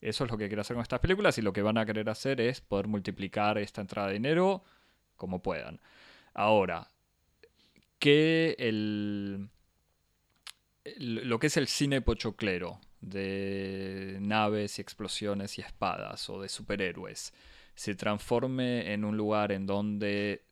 [0.00, 2.08] Eso es lo que quiere hacer con estas películas y lo que van a querer
[2.08, 4.64] hacer es poder multiplicar esta entrada de dinero
[5.16, 5.80] como puedan.
[6.32, 6.88] Ahora,
[7.98, 9.48] que el, el-
[10.98, 17.32] lo que es el cine pochoclero de naves y explosiones y espadas o de superhéroes
[17.74, 20.44] se transforme en un lugar en donde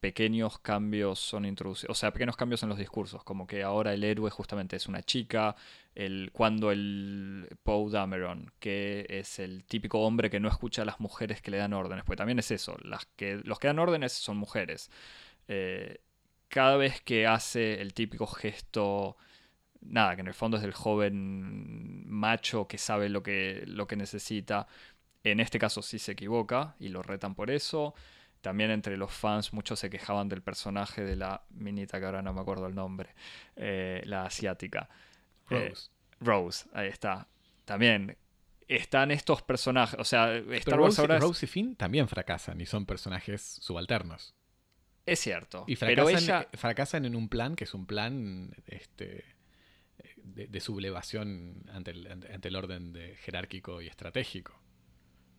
[0.00, 4.04] pequeños cambios son introducidos, o sea, pequeños cambios en los discursos, como que ahora el
[4.04, 5.56] héroe justamente es una chica,
[5.94, 11.00] el, cuando el Poe Dameron, que es el típico hombre que no escucha a las
[11.00, 14.12] mujeres que le dan órdenes, pues también es eso, las que, los que dan órdenes
[14.12, 14.90] son mujeres.
[15.48, 16.00] Eh,
[16.48, 19.16] cada vez que hace el típico gesto,
[19.80, 23.96] nada, que en el fondo es del joven macho que sabe lo que, lo que
[23.96, 24.66] necesita,
[25.24, 27.94] en este caso sí se equivoca y lo retan por eso.
[28.40, 32.32] También entre los fans muchos se quejaban del personaje de la minita, que ahora no
[32.32, 33.14] me acuerdo el nombre,
[33.56, 34.88] eh, la asiática.
[35.50, 35.90] Eh, Rose.
[36.20, 37.26] Rose, ahí está.
[37.64, 38.16] También
[38.68, 42.06] están estos personajes, o sea, Star Pero Wars Rose, ahora es, Rose y Finn también
[42.06, 44.34] fracasan y son personajes subalternos.
[45.04, 45.64] es cierto.
[45.66, 49.24] Y pero fracasan, ella, eh, fracasan en un plan que es un plan este,
[50.34, 54.60] de, de sublevación ante el, ante- ante el orden de- jerárquico y estratégico.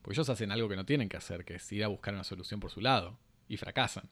[0.01, 2.23] Porque ellos hacen algo que no tienen que hacer, que es ir a buscar una
[2.23, 3.19] solución por su lado.
[3.47, 4.09] Y fracasan.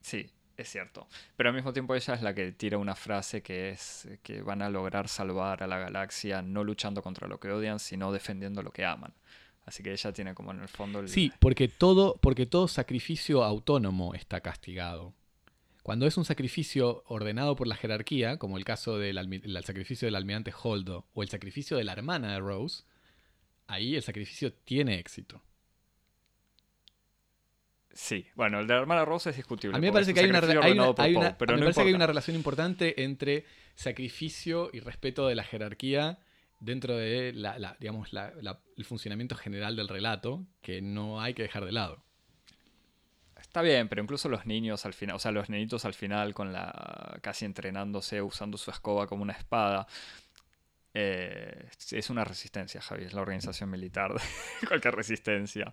[0.00, 1.08] Sí, es cierto.
[1.36, 4.62] Pero al mismo tiempo ella es la que tira una frase que es que van
[4.62, 8.70] a lograr salvar a la galaxia no luchando contra lo que odian, sino defendiendo lo
[8.70, 9.12] que aman.
[9.66, 11.08] Así que ella tiene como en el fondo el...
[11.08, 15.14] Sí, porque todo, porque todo sacrificio autónomo está castigado.
[15.88, 20.16] Cuando es un sacrificio ordenado por la jerarquía, como el caso del el sacrificio del
[20.16, 22.84] almirante Holdo o el sacrificio de la hermana de Rose,
[23.68, 25.40] ahí el sacrificio tiene éxito.
[27.90, 29.74] Sí, bueno, el de la hermana Rosa es discutible.
[29.78, 31.52] A mí me parece que hay una, hay una- ordenado por hay Poe, una- pero
[31.54, 32.06] me no parece que hay una importa.
[32.08, 36.18] relación importante entre sacrificio y respeto de la jerarquía
[36.60, 41.32] dentro de la, la- digamos, la- la- el funcionamiento general del relato que no hay
[41.32, 42.04] que dejar de lado.
[43.48, 46.52] Está bien, pero incluso los niños al final, o sea, los nenitos al final con
[46.52, 49.86] la casi entrenándose, usando su escoba como una espada.
[50.94, 54.20] eh, es una resistencia, Javi, es la organización militar de
[54.68, 55.72] cualquier resistencia,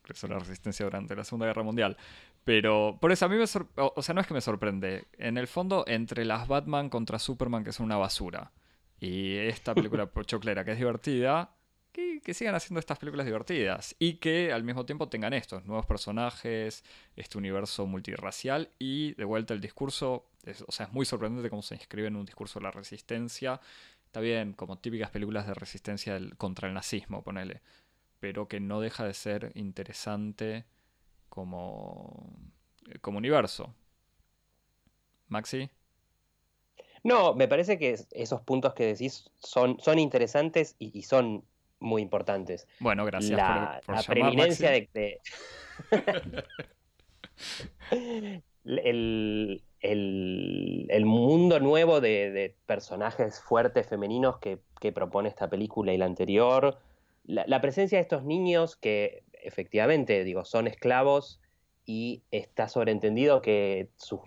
[0.00, 1.96] incluso la resistencia durante la Segunda Guerra Mundial.
[2.44, 5.06] Pero por eso a mí me o, sea, no es que me sorprende.
[5.18, 8.52] En el fondo, entre las Batman contra Superman, que son una basura,
[9.00, 11.55] y esta película pochoclera que es divertida,
[12.22, 16.84] que, sigan haciendo estas películas divertidas y que al mismo tiempo tengan estos nuevos personajes,
[17.16, 20.26] este universo multirracial y de vuelta el discurso
[20.66, 23.60] o sea, es muy sorprendente cómo se inscribe en un discurso de la resistencia.
[24.04, 27.62] Está bien, como típicas películas de resistencia contra el nazismo, ponele.
[28.20, 30.64] Pero que no deja de ser interesante
[31.28, 32.32] como,
[33.00, 33.74] como universo.
[35.28, 35.68] Maxi.
[37.02, 41.44] No, me parece que esos puntos que decís son, son interesantes y, son
[41.80, 42.66] muy importantes.
[42.80, 45.20] Bueno, gracias la, por, la preeminencia de,
[48.64, 54.58] el, el, mundo nuevo de, personajes fuertes femeninos que,
[54.92, 56.78] propone esta película y la anterior,
[57.24, 61.40] la, presencia de estos niños que efectivamente, digo, son esclavos
[61.84, 64.22] y está sobreentendido que su,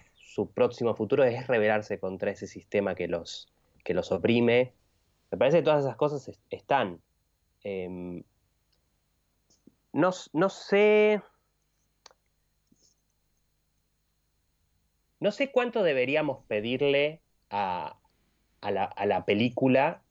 [0.54, 3.52] próximo futuro es rebelarse contra ese sistema que los,
[3.84, 4.74] que los oprime.
[5.32, 7.02] Me parece que todas esas cosas están.
[7.64, 8.24] Em,
[9.94, 11.22] no, sé
[15.20, 18.00] No sé cuánto deberíamos pedirle a,
[18.62, 20.02] la, película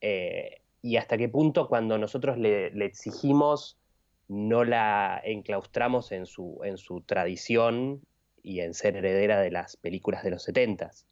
[0.00, 3.78] eh, y hasta qué punto cuando nosotros le, exigimos
[4.26, 8.02] no la enclaustramos en su, en su tradición
[8.42, 11.06] y en ser heredera de las películas de los setentas.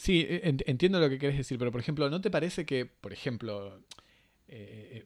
[0.00, 3.12] Sí, e, entiendo lo que quieres decir, pero por ejemplo, ¿no te parece que, por
[3.12, 3.82] ejemplo,
[4.48, 5.04] eh,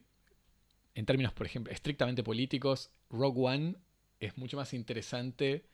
[0.93, 3.75] en términos, por ejemplo, estrictamente políticos, Rogue One
[4.21, 5.65] es mucho más interesante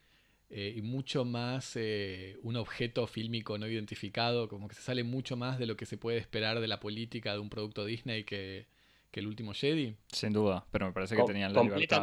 [0.49, 5.37] eh, y mucho más eh, un objeto fílmico no identificado, como que se sale mucho
[5.37, 8.65] más de lo que se puede esperar de la política de un producto Disney que,
[9.13, 9.97] el último Jedi.
[10.11, 12.01] Sin duda, pero me parece que tenían la libertad.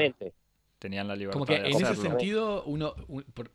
[0.78, 1.32] Tenían la libertad.
[1.32, 2.94] Como que en ese sentido, uno,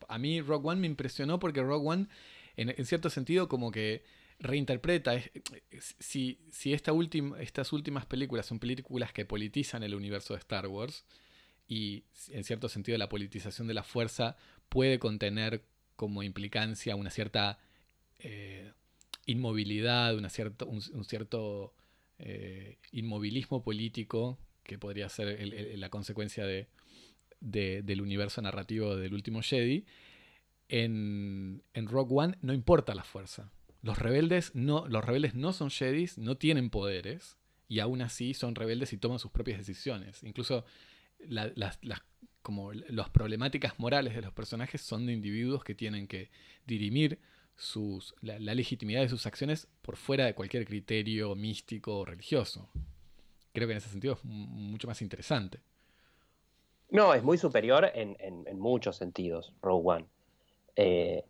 [0.10, 2.08] a mí Rogue One me impresionó porque Rogue One,
[2.56, 4.04] en, cierto sentido, como que
[4.40, 5.14] reinterpreta.
[6.00, 6.92] Si, si esta
[7.40, 11.06] estas últimas películas son películas que politizan el universo de Star Wars,
[11.68, 14.36] y en cierto sentido la politización de la fuerza
[14.70, 15.64] puede contener
[15.96, 17.60] como implicancia una cierta
[18.20, 18.72] eh,
[19.26, 20.30] inmovilidad, una
[20.68, 21.74] un, cierto
[22.20, 25.40] eh, inmovilismo político que podría ser
[25.78, 26.68] la consecuencia de,
[27.40, 29.86] del universo narrativo del último Jedi.
[30.70, 33.52] En, en Rogue One no importa la fuerza.
[33.82, 37.38] Los rebeldes no, los rebeldes no son Jedis, no tienen poderes,
[37.68, 40.24] y aún así son rebeldes y toman sus propias decisiones.
[40.24, 40.66] Incluso
[41.28, 41.80] las,
[42.42, 46.30] como las problemáticas morales de los personajes son de individuos que tienen que
[46.66, 47.20] dirimir
[47.56, 52.70] sus, la, legitimidad de sus acciones por fuera de cualquier criterio místico o religioso.
[53.54, 55.60] Creo que en ese sentido es mucho más interesante.
[56.90, 58.16] No, es muy superior en,
[58.60, 60.06] muchos sentidos, Rogue One.
[60.76, 61.24] Eh,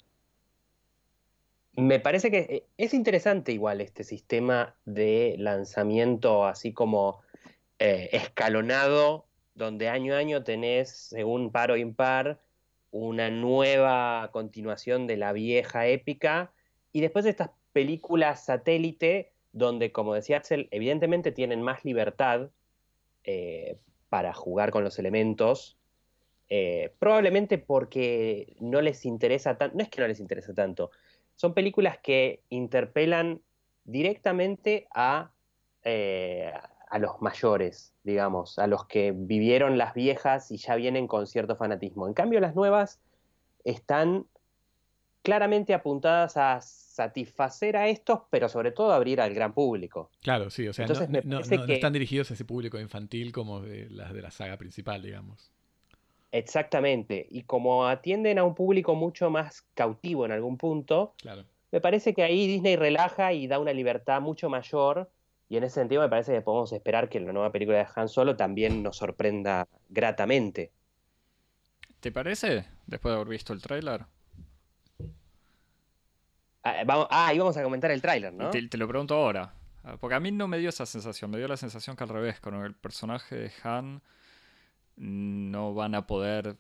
[1.75, 7.21] me parece que es interesante igual este sistema de lanzamiento así como
[7.79, 9.25] eh, escalonado
[9.55, 12.39] donde año a año tenés, según par o impar,
[12.91, 16.51] una nueva continuación de la vieja épica,
[16.91, 22.49] y después de estas películas satélite, donde, como decía Axel, evidentemente tienen más libertad
[23.23, 23.77] eh,
[24.09, 25.77] para jugar con los elementos,
[26.56, 30.91] eh, probablemente porque no les interesa tanto, no es que no les interesa tanto,
[31.36, 33.41] son películas que interpelan
[33.86, 35.32] directamente a,
[35.84, 36.54] eh,
[36.91, 41.56] a los mayores, digamos, a los que vivieron las viejas y ya vienen con cierto
[41.56, 42.08] fanatismo.
[42.08, 42.99] En cambio, las nuevas
[43.64, 44.28] están
[45.24, 50.12] claramente apuntadas a satisfacer a estos, pero sobre todo a abrir al gran público.
[50.22, 54.22] Claro, sí, o sea, no, están dirigidos a ese público infantil como de las de
[54.22, 55.53] la saga principal, digamos.
[56.34, 61.13] Exactamente, y como atienden a un público mucho más cautivo en algún punto,
[61.71, 65.11] me parece que ahí Disney relaja y da una libertad mucho mayor
[65.47, 68.09] y en ese sentido me parece que podemos esperar que la nueva película de Han
[68.09, 70.71] Solo también nos sorprenda gratamente.
[71.99, 72.65] ¿Te parece?
[72.88, 74.07] Después de haber visto el tráiler.
[76.63, 78.49] Ah, vamos, ah, íbamos a comentar el tráiler, ¿no?
[78.49, 79.53] Te, lo pregunto ahora.
[79.84, 81.29] Ah, porque a mí no me dio esa sensación.
[81.29, 84.01] Me dio la sensación que al revés, con el personaje de Han
[84.95, 86.57] no van a poder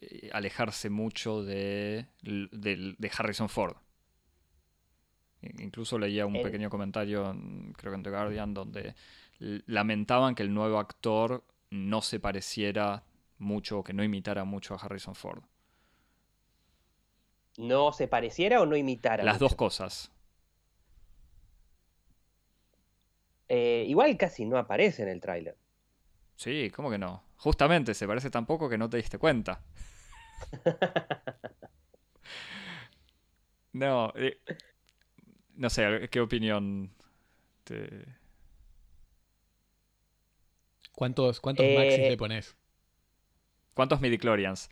[0.00, 3.76] eh, alejarse mucho de, de Harrison Ford.
[5.58, 7.36] Incluso leía un pequeño comentario,
[7.76, 8.94] creo que en The Guardian, donde
[9.38, 13.04] lamentaban que el nuevo actor no se pareciera
[13.38, 15.42] mucho o que no imitara mucho a Harrison Ford.
[17.58, 19.24] ¿No se pareciera o no imitara?
[19.24, 20.10] Las dos cosas.
[23.48, 25.56] Eh, igual casi no aparece en el tráiler.
[26.34, 27.22] Sí, ¿cómo que no?
[27.36, 29.60] Justamente, se parece tan poco que no te diste cuenta.
[33.72, 34.40] no, eh,
[35.54, 36.90] no sé, ¿qué opinión
[37.64, 38.06] te...
[40.94, 42.56] ¿Cuántos, cuántos Maxis le pones?
[43.74, 44.70] ¿Cuántos midichlorians?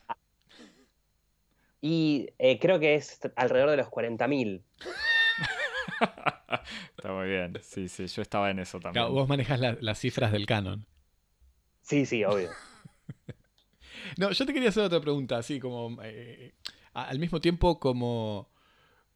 [1.82, 4.64] Y eh, creo que es alrededor de los 40.000.
[6.96, 7.58] Está muy bien.
[7.62, 9.04] Sí, sí, yo estaba en eso también.
[9.04, 10.86] Claro, vos manejas la- las cifras del canon.
[11.84, 12.50] Sí, sí, obvio.
[14.18, 16.52] No, yo te quería hacer otra pregunta, así como eh,
[16.92, 18.50] al mismo tiempo como,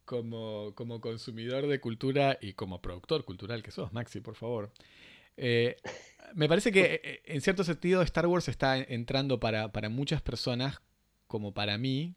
[0.04, 4.72] como, como consumidor de cultura y como productor cultural que sos, Maxi, por favor.
[5.36, 5.76] Eh,
[6.34, 10.80] me parece que eh, en cierto sentido Star Wars está entrando para, para muchas personas,
[11.26, 12.14] como para mí,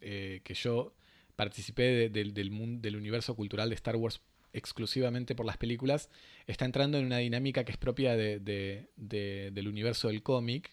[0.00, 0.94] eh, que yo
[1.36, 2.10] participé de-
[2.50, 4.20] mun- del universo cultural de Star Wars
[4.52, 6.10] exclusivamente por las películas,
[6.46, 10.70] está entrando en una dinámica que es propia de- de- de- del universo del cómic,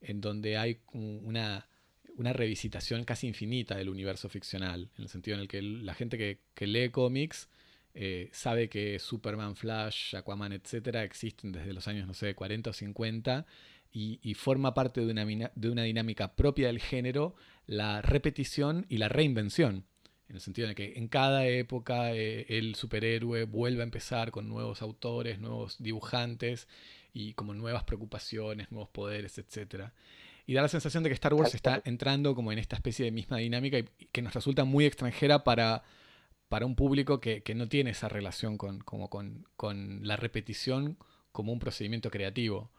[0.00, 1.68] en donde hay una,
[2.16, 6.18] una revisitación casi infinita del universo ficcional, en el sentido en el que la gente
[6.54, 7.48] que, lee cómics
[7.94, 12.72] eh, sabe que Superman, Flash, Aquaman, etcétera, existen desde los años, no sé, 40 o
[12.74, 13.46] 50
[13.90, 17.34] y, y forma parte de una, de una dinámica propia del género
[17.66, 19.86] la repetición y la reinvención.
[20.28, 24.48] En el sentido de que en cada época eh, el superhéroe vuelve a empezar con
[24.48, 26.66] nuevos autores, nuevos dibujantes
[27.12, 29.90] y como nuevas preocupaciones, nuevos poderes, etc.
[30.46, 33.12] Y da la sensación de que Star Wars está entrando como en esta especie de
[33.12, 35.84] misma dinámica y y que nos resulta muy extranjera para,
[36.48, 40.98] para un público que, que no tiene esa relación con, como con, con la repetición
[41.32, 42.70] como un procedimiento creativo.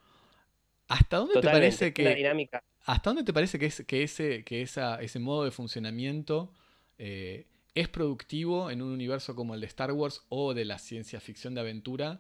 [0.88, 2.64] ¿Hasta dónde te parece que, dinámica.
[2.86, 6.54] ¿Hasta dónde te parece que, es, que, ese, que esa, ese modo de funcionamiento
[6.98, 11.20] eh, es productivo en un universo como el de Star Wars o de la ciencia
[11.20, 12.20] ficción de aventura?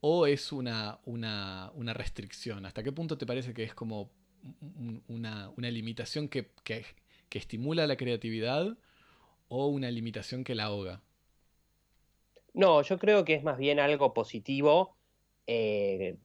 [0.00, 2.66] ¿O es una, una, una restricción?
[2.66, 4.10] ¿Hasta qué punto te parece que es como
[4.60, 6.84] un- una, una limitación que, que-
[7.28, 8.76] que estimula la creatividad
[9.48, 11.00] o una limitación que la ahoga?
[12.54, 14.96] No, yo creo que es más bien algo positivo
[15.46, 16.16] eh,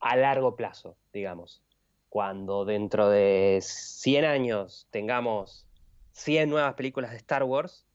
[0.00, 1.62] a largo plazo, digamos.
[2.08, 5.65] Cuando dentro de 100 años tengamos
[6.16, 7.86] 100 nuevas películas de Star Wars,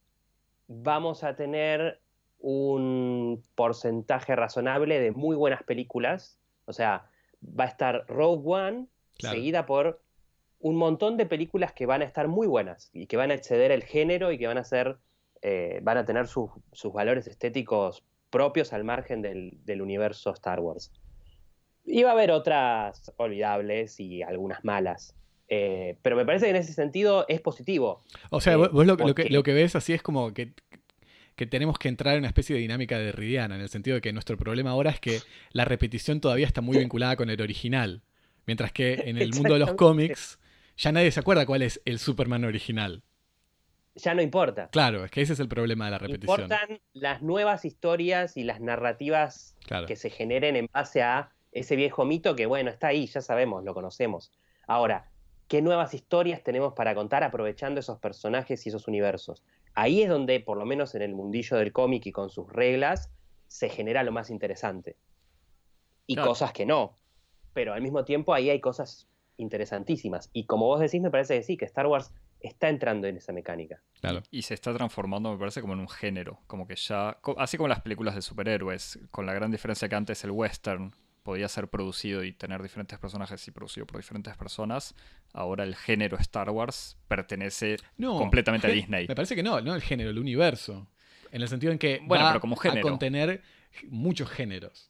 [0.67, 1.99] vamos a tener
[2.39, 6.37] un porcentaje razonable de muy buenas películas.
[6.65, 7.09] O sea,
[7.43, 9.35] va a estar Rogue One Claro.
[9.35, 10.01] seguida por
[10.59, 13.71] un montón de películas que van a estar muy buenas y que van a exceder
[13.71, 14.97] el género y que van a ser
[15.41, 20.59] eh, van a tener sus, sus valores estéticos propios al margen del, del universo Star
[20.59, 20.91] Wars.
[21.83, 25.15] Y va a haber otras olvidables y algunas malas.
[25.53, 28.01] Eh, pero me parece que en ese sentido es positivo.
[28.29, 30.33] O sea, Eh, vos lo, que- lo que, porque- lo que ves así es como
[30.33, 30.53] que,
[31.35, 34.13] que tenemos que entrar en una especie de dinámica derridiana, en el sentido de que
[34.13, 35.19] nuestro problema ahora es que
[35.51, 38.01] la repetición todavía está muy vinculada con el original.
[38.47, 40.39] Mientras que en el mundo de los cómics
[40.77, 43.03] ya nadie se acuerda cuál es el Superman original.
[43.95, 44.69] Ya no importa.
[44.71, 46.43] Claro, es que ese es el problema de la repetición.
[46.43, 49.85] Importan las nuevas historias y las narrativas Claro.
[49.85, 53.65] que se generen en base a ese viejo mito que, bueno, está ahí, ya sabemos,
[53.65, 54.31] lo conocemos.
[54.65, 55.10] Ahora,
[55.51, 59.43] ¿qué nuevas historias tenemos para contar aprovechando esos personajes y esos universos?
[59.73, 63.11] Ahí es donde, por lo menos en el mundillo del cómic y con sus reglas,
[63.47, 64.95] se genera lo más interesante.
[66.07, 66.29] Y Claro.
[66.29, 66.97] cosas que no.
[67.51, 70.29] Pero al mismo tiempo ahí hay cosas interesantísimas.
[70.31, 73.33] Y como vos decís, me parece que sí, que Star Wars está entrando en esa
[73.33, 73.83] mecánica.
[73.99, 74.23] Claro.
[74.31, 76.39] Y se está transformando, me parece, como en un género.
[76.47, 77.17] Como que ya.
[77.35, 80.93] Así como las películas de superhéroes, con la gran diferencia que antes el western
[81.23, 84.95] podía ser producido y tener diferentes personajes y producido por diferentes personas.
[85.33, 89.07] Ahora el género Star Wars pertenece No, completamente a Disney.
[89.07, 90.87] Me parece que no, no el género, el universo.
[91.31, 93.41] En el sentido en que Bueno, va pero como a contener
[93.89, 94.89] muchos géneros.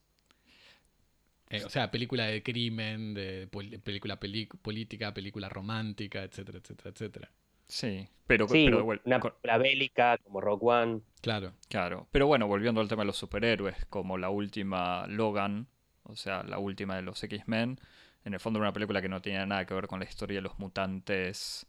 [1.49, 7.31] Eh, o sea, película de crimen, de pol- película política, película romántica, etcétera, etcétera, etcétera.
[7.67, 11.01] Sí, pero, Sí, pero bueno, una película bélica como Rogue One.
[11.21, 11.53] Claro.
[11.67, 15.67] Claro, pero bueno, volviendo al tema de los superhéroes, como la última Logan,
[16.11, 17.79] o sea, la última de los X-Men,
[18.25, 20.38] en el fondo era una película que no tenía nada que ver con la historia
[20.38, 21.65] de los mutantes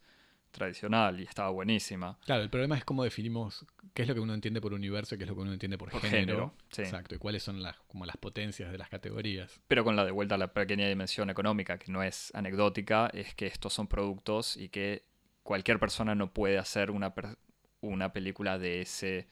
[0.51, 2.19] tradicional y estaba buenísima.
[2.27, 3.65] Claro, el problema es cómo definimos
[3.95, 5.79] qué es lo que uno entiende por universo y qué es lo que uno entiende
[5.79, 6.19] por, Por género.
[6.19, 6.83] género, sí.
[6.83, 9.61] Exacto, y cuáles son las, como las potencias de las categorías.
[9.67, 13.35] Pero con la de vuelta a la pequeña dimensión económica, que no es anecdótica, es
[13.35, 15.05] que estos son productos y que
[15.43, 17.39] cualquier persona no puede hacer una, per-
[17.81, 19.27] una película de ese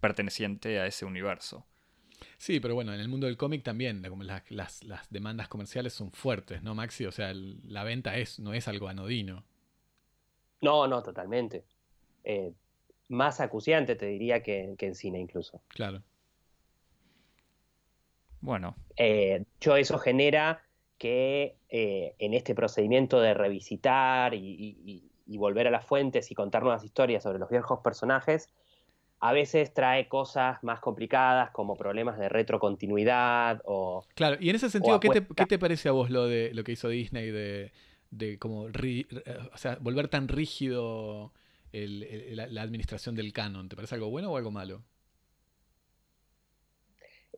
[0.00, 1.66] perteneciente a ese universo.
[2.42, 6.10] Sí, pero bueno, en el mundo del cómic también, las, las- las demandas comerciales son
[6.10, 7.06] fuertes, ¿no, Maxi?
[7.06, 9.44] O sea, el- la venta es, no es algo anodino.
[10.60, 11.62] No, no, totalmente.
[12.24, 12.52] Eh,
[13.10, 15.60] más acuciante te diría que, que en cine incluso.
[15.68, 16.02] Claro.
[18.40, 20.64] Bueno, Eh, de hecho, eso genera
[20.98, 26.62] que eh, en este procedimiento de revisitar y- y volver a las fuentes y contar
[26.64, 28.48] nuevas historias sobre los viejos personajes,
[29.24, 34.04] a veces trae cosas más complicadas como problemas de retrocontinuidad o...
[34.16, 36.64] Claro, y en ese sentido, ¿qué te, qué te parece a vos lo de lo
[36.64, 37.70] que hizo Disney de,
[38.10, 41.32] de como ri- eh, o sea, volver tan rígido
[41.72, 43.68] el- el- la, la administración del canon?
[43.68, 44.82] ¿Te parece algo bueno o algo malo?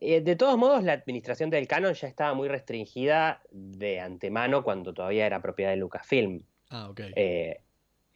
[0.01, 4.93] Eh, de todos modos, la administración del canon ya estaba muy restringida de antemano cuando
[4.94, 6.43] todavía era propiedad de Lucasfilm.
[6.70, 7.01] Ah, ok.
[7.15, 7.61] Eh,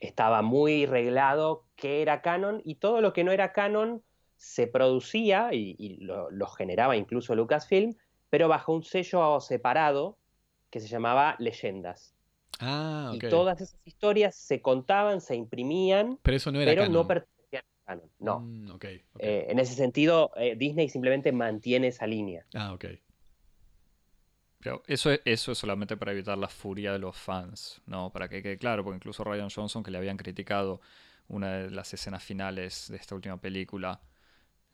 [0.00, 4.02] estaba muy reglado qué era canon y todo lo que no era canon
[4.36, 7.96] se producía y, y lo, lo generaba incluso Lucasfilm,
[8.30, 10.16] pero bajo un sello separado
[10.70, 12.14] que se llamaba Leyendas.
[12.60, 13.10] ah.
[13.14, 16.94] Y todas esas historias se contaban, se imprimían, Pero eso no era pero canon.
[16.94, 18.10] no pertenecían al canon.
[18.20, 18.40] No.
[18.40, 18.78] Mm.
[19.18, 22.44] Eh, en ese sentido, eh, Disney simplemente mantiene esa línea.
[22.54, 22.84] ah, ok.
[24.60, 28.10] Pero eso es, eso es solamente para evitar la furia de los fans, ¿no?
[28.12, 30.80] Para que quede claro, porque incluso Ryan Johnson, que le habían criticado
[31.28, 34.00] una de las escenas finales de esta última película,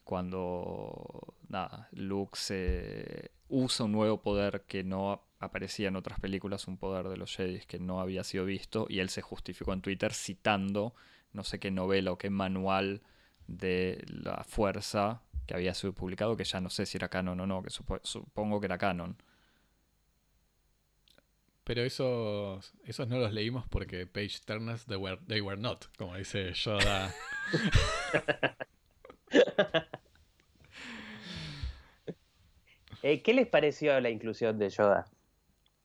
[0.04, 6.78] cuando, nada, Luke se usa un nuevo poder que no aparecía en otras películas, un
[6.78, 10.14] poder de los Jedi que no había sido visto, y él se justificó en Twitter
[10.14, 10.94] citando
[11.32, 13.02] no sé qué novela o qué manual
[13.48, 17.46] de la fuerza que había sido publicado, que ya no sé si era canon o
[17.46, 19.16] no, que supo- supongo que era canon.
[21.64, 26.16] Pero esos, esos no los leímos porque page turners they were, they were not, como
[26.16, 27.14] dice Yoda.
[33.06, 35.04] Eh, ¿Qué les pareció la inclusión de Yoda?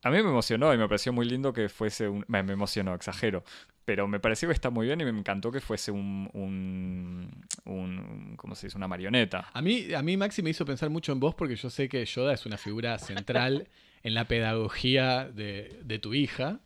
[0.02, 2.24] A mí me emocionó y me pareció muy lindo que fuese un...
[2.28, 3.44] Me, me emocionó, exagero.
[3.90, 6.30] Pero me pareció que está muy bien y me encantó que fuese un...
[6.32, 7.28] un,
[7.64, 8.76] un- ¿Cómo se dice?
[8.78, 9.50] Una marioneta.
[9.52, 12.04] A mí, a mí Maxi me hizo pensar mucho en vos porque yo sé que
[12.04, 13.66] Yoda es una figura central
[14.04, 16.60] en la pedagogía de, de tu hija.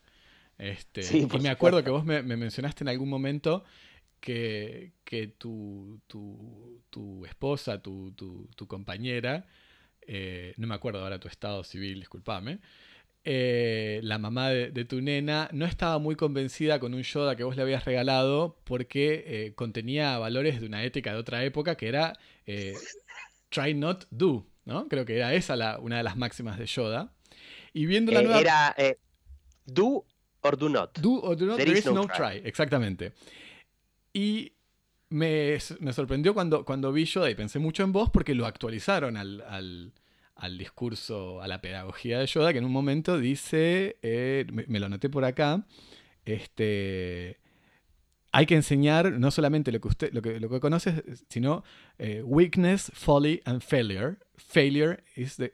[0.58, 1.84] Este, Sí, y me acuerdo supuesto.
[1.84, 3.64] que vos me, me mencionaste en algún momento
[4.20, 9.46] que, que tu, tu, tu esposa, tu, tu, tu compañera,
[10.06, 12.58] eh, no me acuerdo ahora tu estado civil, discúlpame,
[13.24, 17.44] eh, la mamá de, de tu nena no estaba muy convencida con un Yoda que
[17.44, 21.88] vos le habías regalado porque eh, contenía valores de una ética de otra época que
[21.88, 22.12] era
[22.46, 22.74] eh,
[23.48, 24.88] try not do, ¿no?
[24.88, 27.12] Creo que era esa la, una de las máximas de Yoda.
[27.72, 28.40] Y viendo la nueva...
[28.40, 28.74] era
[29.66, 30.04] do
[30.42, 30.98] or do not.
[30.98, 32.42] Do or do not, There there is no try.
[32.44, 33.12] Exactamente.
[34.12, 34.52] Y
[35.08, 39.16] me, me sorprendió cuando, cuando vi Yoda y pensé mucho en vos porque lo actualizaron
[39.16, 39.92] al, al-
[40.36, 44.86] al discurso, a la pedagogía de Yoda, que en un momento dice, eh, me, lo
[44.86, 45.66] anoté por acá,
[46.24, 47.38] este,
[48.32, 51.62] hay que enseñar no solamente lo que usted lo que, lo que conoces, sino
[51.98, 54.16] eh, weakness, folly and failure.
[54.36, 55.52] Failure is the,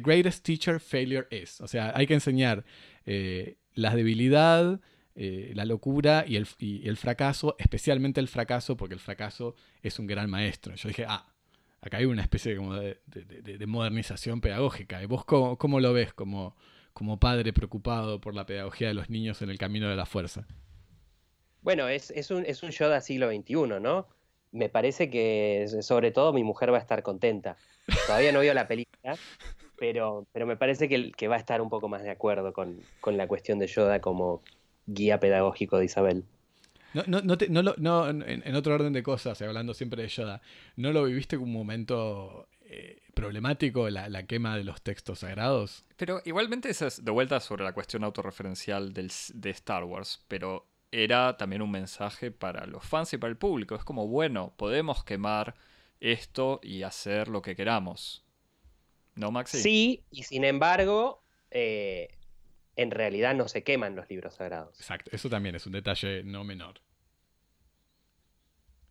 [0.00, 1.60] greatest teacher failure is.
[1.60, 2.64] O sea, hay que enseñar
[3.04, 4.80] eh, la debilidad,
[5.14, 10.06] la locura y el, y el fracaso, especialmente el fracaso, porque el fracaso es un
[10.06, 10.74] gran maestro.
[10.74, 11.35] Yo dije, ah,
[11.86, 15.02] acá hay una especie como de, de- de- de modernización pedagógica.
[15.02, 16.56] ¿Y vos cómo, lo ves como,
[17.20, 20.46] padre preocupado por la pedagogía de los niños en el camino de la fuerza?
[21.62, 24.06] Bueno, es, es un, es un Yoda siglo XXI, ¿no?
[24.52, 27.56] Me parece que sobre todo mi mujer va a estar contenta.
[28.06, 29.16] Todavía no vio la película,
[29.78, 32.80] pero, pero me parece que, que va a estar un poco más de acuerdo con,
[33.00, 34.42] con la cuestión de Yoda como
[34.86, 36.24] guía pedagógico de Isabel.
[36.96, 40.02] No, no, no, te- no lo- no, en, en otro orden de cosas, hablando siempre
[40.02, 40.40] de Yoda,
[40.76, 45.84] ¿no lo viviste como un momento eh, problemático la, la quema de los textos sagrados?
[45.96, 50.66] Pero igualmente esa es de vuelta sobre la cuestión autorreferencial del, de Star Wars, pero
[50.90, 53.74] era también un mensaje para los fans y para el público.
[53.74, 55.54] Es como, bueno, podemos quemar
[56.00, 58.24] esto y hacer lo que queramos.
[59.16, 59.58] ¿No, Maxi?
[59.58, 62.08] Sí, y sin embargo, eh,
[62.76, 64.78] en realidad no se queman los libros sagrados.
[64.78, 66.80] Exacto, eso también es un detalle no menor.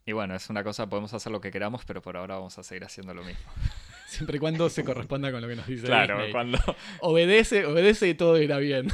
[0.06, 2.64] Y bueno, es una cosa, podemos hacer lo que queramos, pero por ahora vamos a
[2.64, 3.44] seguir haciendo lo mismo.
[4.08, 6.32] Siempre y cuando se corresponda con lo que nos dice claro, Disney.
[6.32, 6.60] cuando...
[7.02, 8.88] Obedece, obedece y todo irá bien.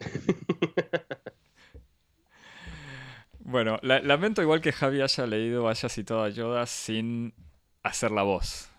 [3.40, 7.34] Bueno, la- lamento igual que Javi haya leído, haya citado a Yoda sin
[7.82, 8.70] hacer la voz.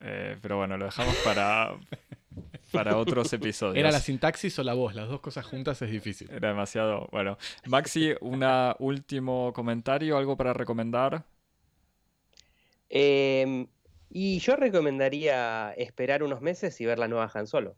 [0.00, 1.74] Eh, pero bueno, lo dejamos para,
[2.72, 3.76] para otros episodios.
[3.76, 4.94] ¿Era la sintaxis o la voz?
[4.94, 6.30] Las dos cosas juntas es difícil.
[6.30, 7.08] Era demasiado.
[7.12, 8.44] Bueno, Maxi, un
[8.78, 11.24] último comentario, algo para recomendar.
[12.88, 13.66] Eh,
[14.10, 17.76] y yo recomendaría esperar unos meses y ver la nueva Han Solo.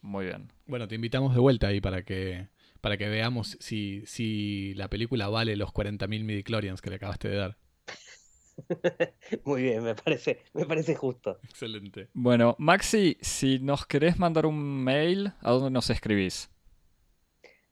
[0.00, 0.52] Muy bien.
[0.66, 2.48] Bueno, te invitamos de vuelta ahí para que,
[2.80, 7.36] para que veamos si, si la película vale los 40.000 midichlorians que le acabaste de
[7.36, 7.56] dar.
[9.44, 11.38] Muy bien, me parece, me parece justo.
[11.44, 12.08] Excelente.
[12.14, 16.50] Bueno, Maxi, si nos querés mandar un mail, ¿a dónde nos escribís?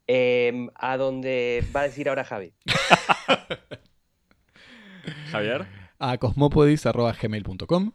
[0.06, 2.52] Eh, a donde va a decir ahora Javi.
[5.30, 5.66] Javier.
[5.98, 7.92] A cosmopodis.gmail.com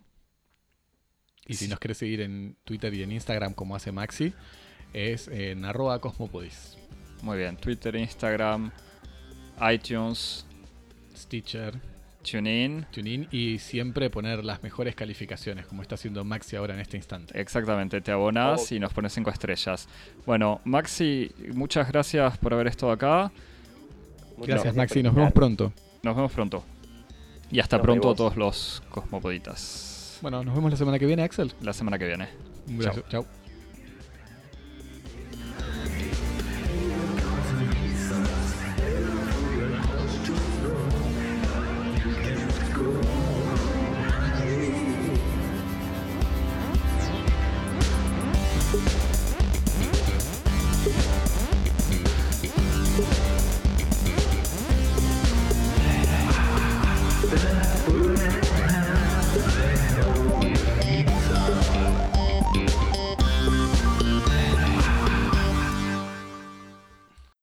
[1.48, 4.34] Y si nos querés seguir en Twitter y en Instagram como hace Maxi,
[4.94, 6.78] es en arroba cosmopodis.
[7.22, 7.58] Muy bien.
[7.58, 8.72] Twitter, Instagram,
[9.62, 10.46] iTunes,
[11.16, 11.80] Stitcher,
[12.30, 12.86] TuneIn.
[12.92, 17.40] TuneIn y siempre poner las mejores calificaciones, como está haciendo Maxi ahora en este instante.
[17.40, 18.76] Exactamente, te abonas Oh.
[18.76, 19.88] y nos pones 5 estrellas.
[20.26, 23.32] Bueno, Maxi, muchas gracias por haber estado acá.
[24.38, 25.74] Muchas Gracias, Maxi, nos vemos pronto.
[26.04, 26.64] Nos vemos pronto.
[27.52, 30.20] Y hasta Nos pronto a todos los cosmopoditas.
[30.22, 31.52] Bueno, nos vemos la semana que viene, Axel.
[31.62, 32.30] La semana que viene.
[32.68, 32.80] Un.
[33.10, 33.41] Chao.